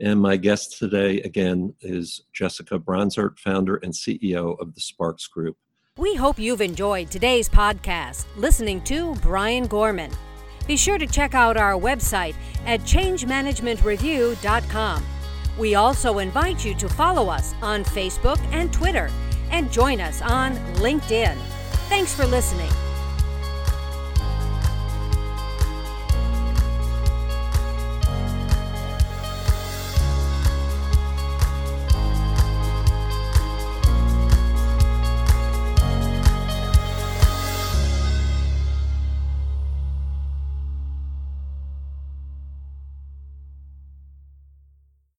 And 0.00 0.18
my 0.20 0.36
guest 0.36 0.78
today, 0.78 1.20
again, 1.22 1.74
is 1.80 2.22
Jessica 2.32 2.78
Bronzert, 2.78 3.36
founder 3.38 3.76
and 3.76 3.92
CEO 3.92 4.58
of 4.60 4.74
the 4.74 4.80
Sparks 4.80 5.26
Group. 5.26 5.56
We 5.98 6.14
hope 6.14 6.38
you've 6.38 6.62
enjoyed 6.62 7.10
today's 7.10 7.48
podcast, 7.48 8.26
listening 8.36 8.82
to 8.84 9.14
Brian 9.16 9.66
Gorman. 9.66 10.12
Be 10.66 10.76
sure 10.76 10.98
to 10.98 11.06
check 11.06 11.34
out 11.34 11.56
our 11.56 11.74
website 11.74 12.36
at 12.64 12.80
changemanagementreview.com. 12.80 15.04
We 15.58 15.74
also 15.74 16.18
invite 16.18 16.64
you 16.64 16.74
to 16.76 16.88
follow 16.88 17.28
us 17.28 17.54
on 17.60 17.84
Facebook 17.84 18.38
and 18.52 18.72
Twitter 18.72 19.10
and 19.50 19.70
join 19.70 20.00
us 20.00 20.22
on 20.22 20.54
LinkedIn. 20.76 21.36
Thanks 21.88 22.14
for 22.14 22.26
listening. 22.26 22.70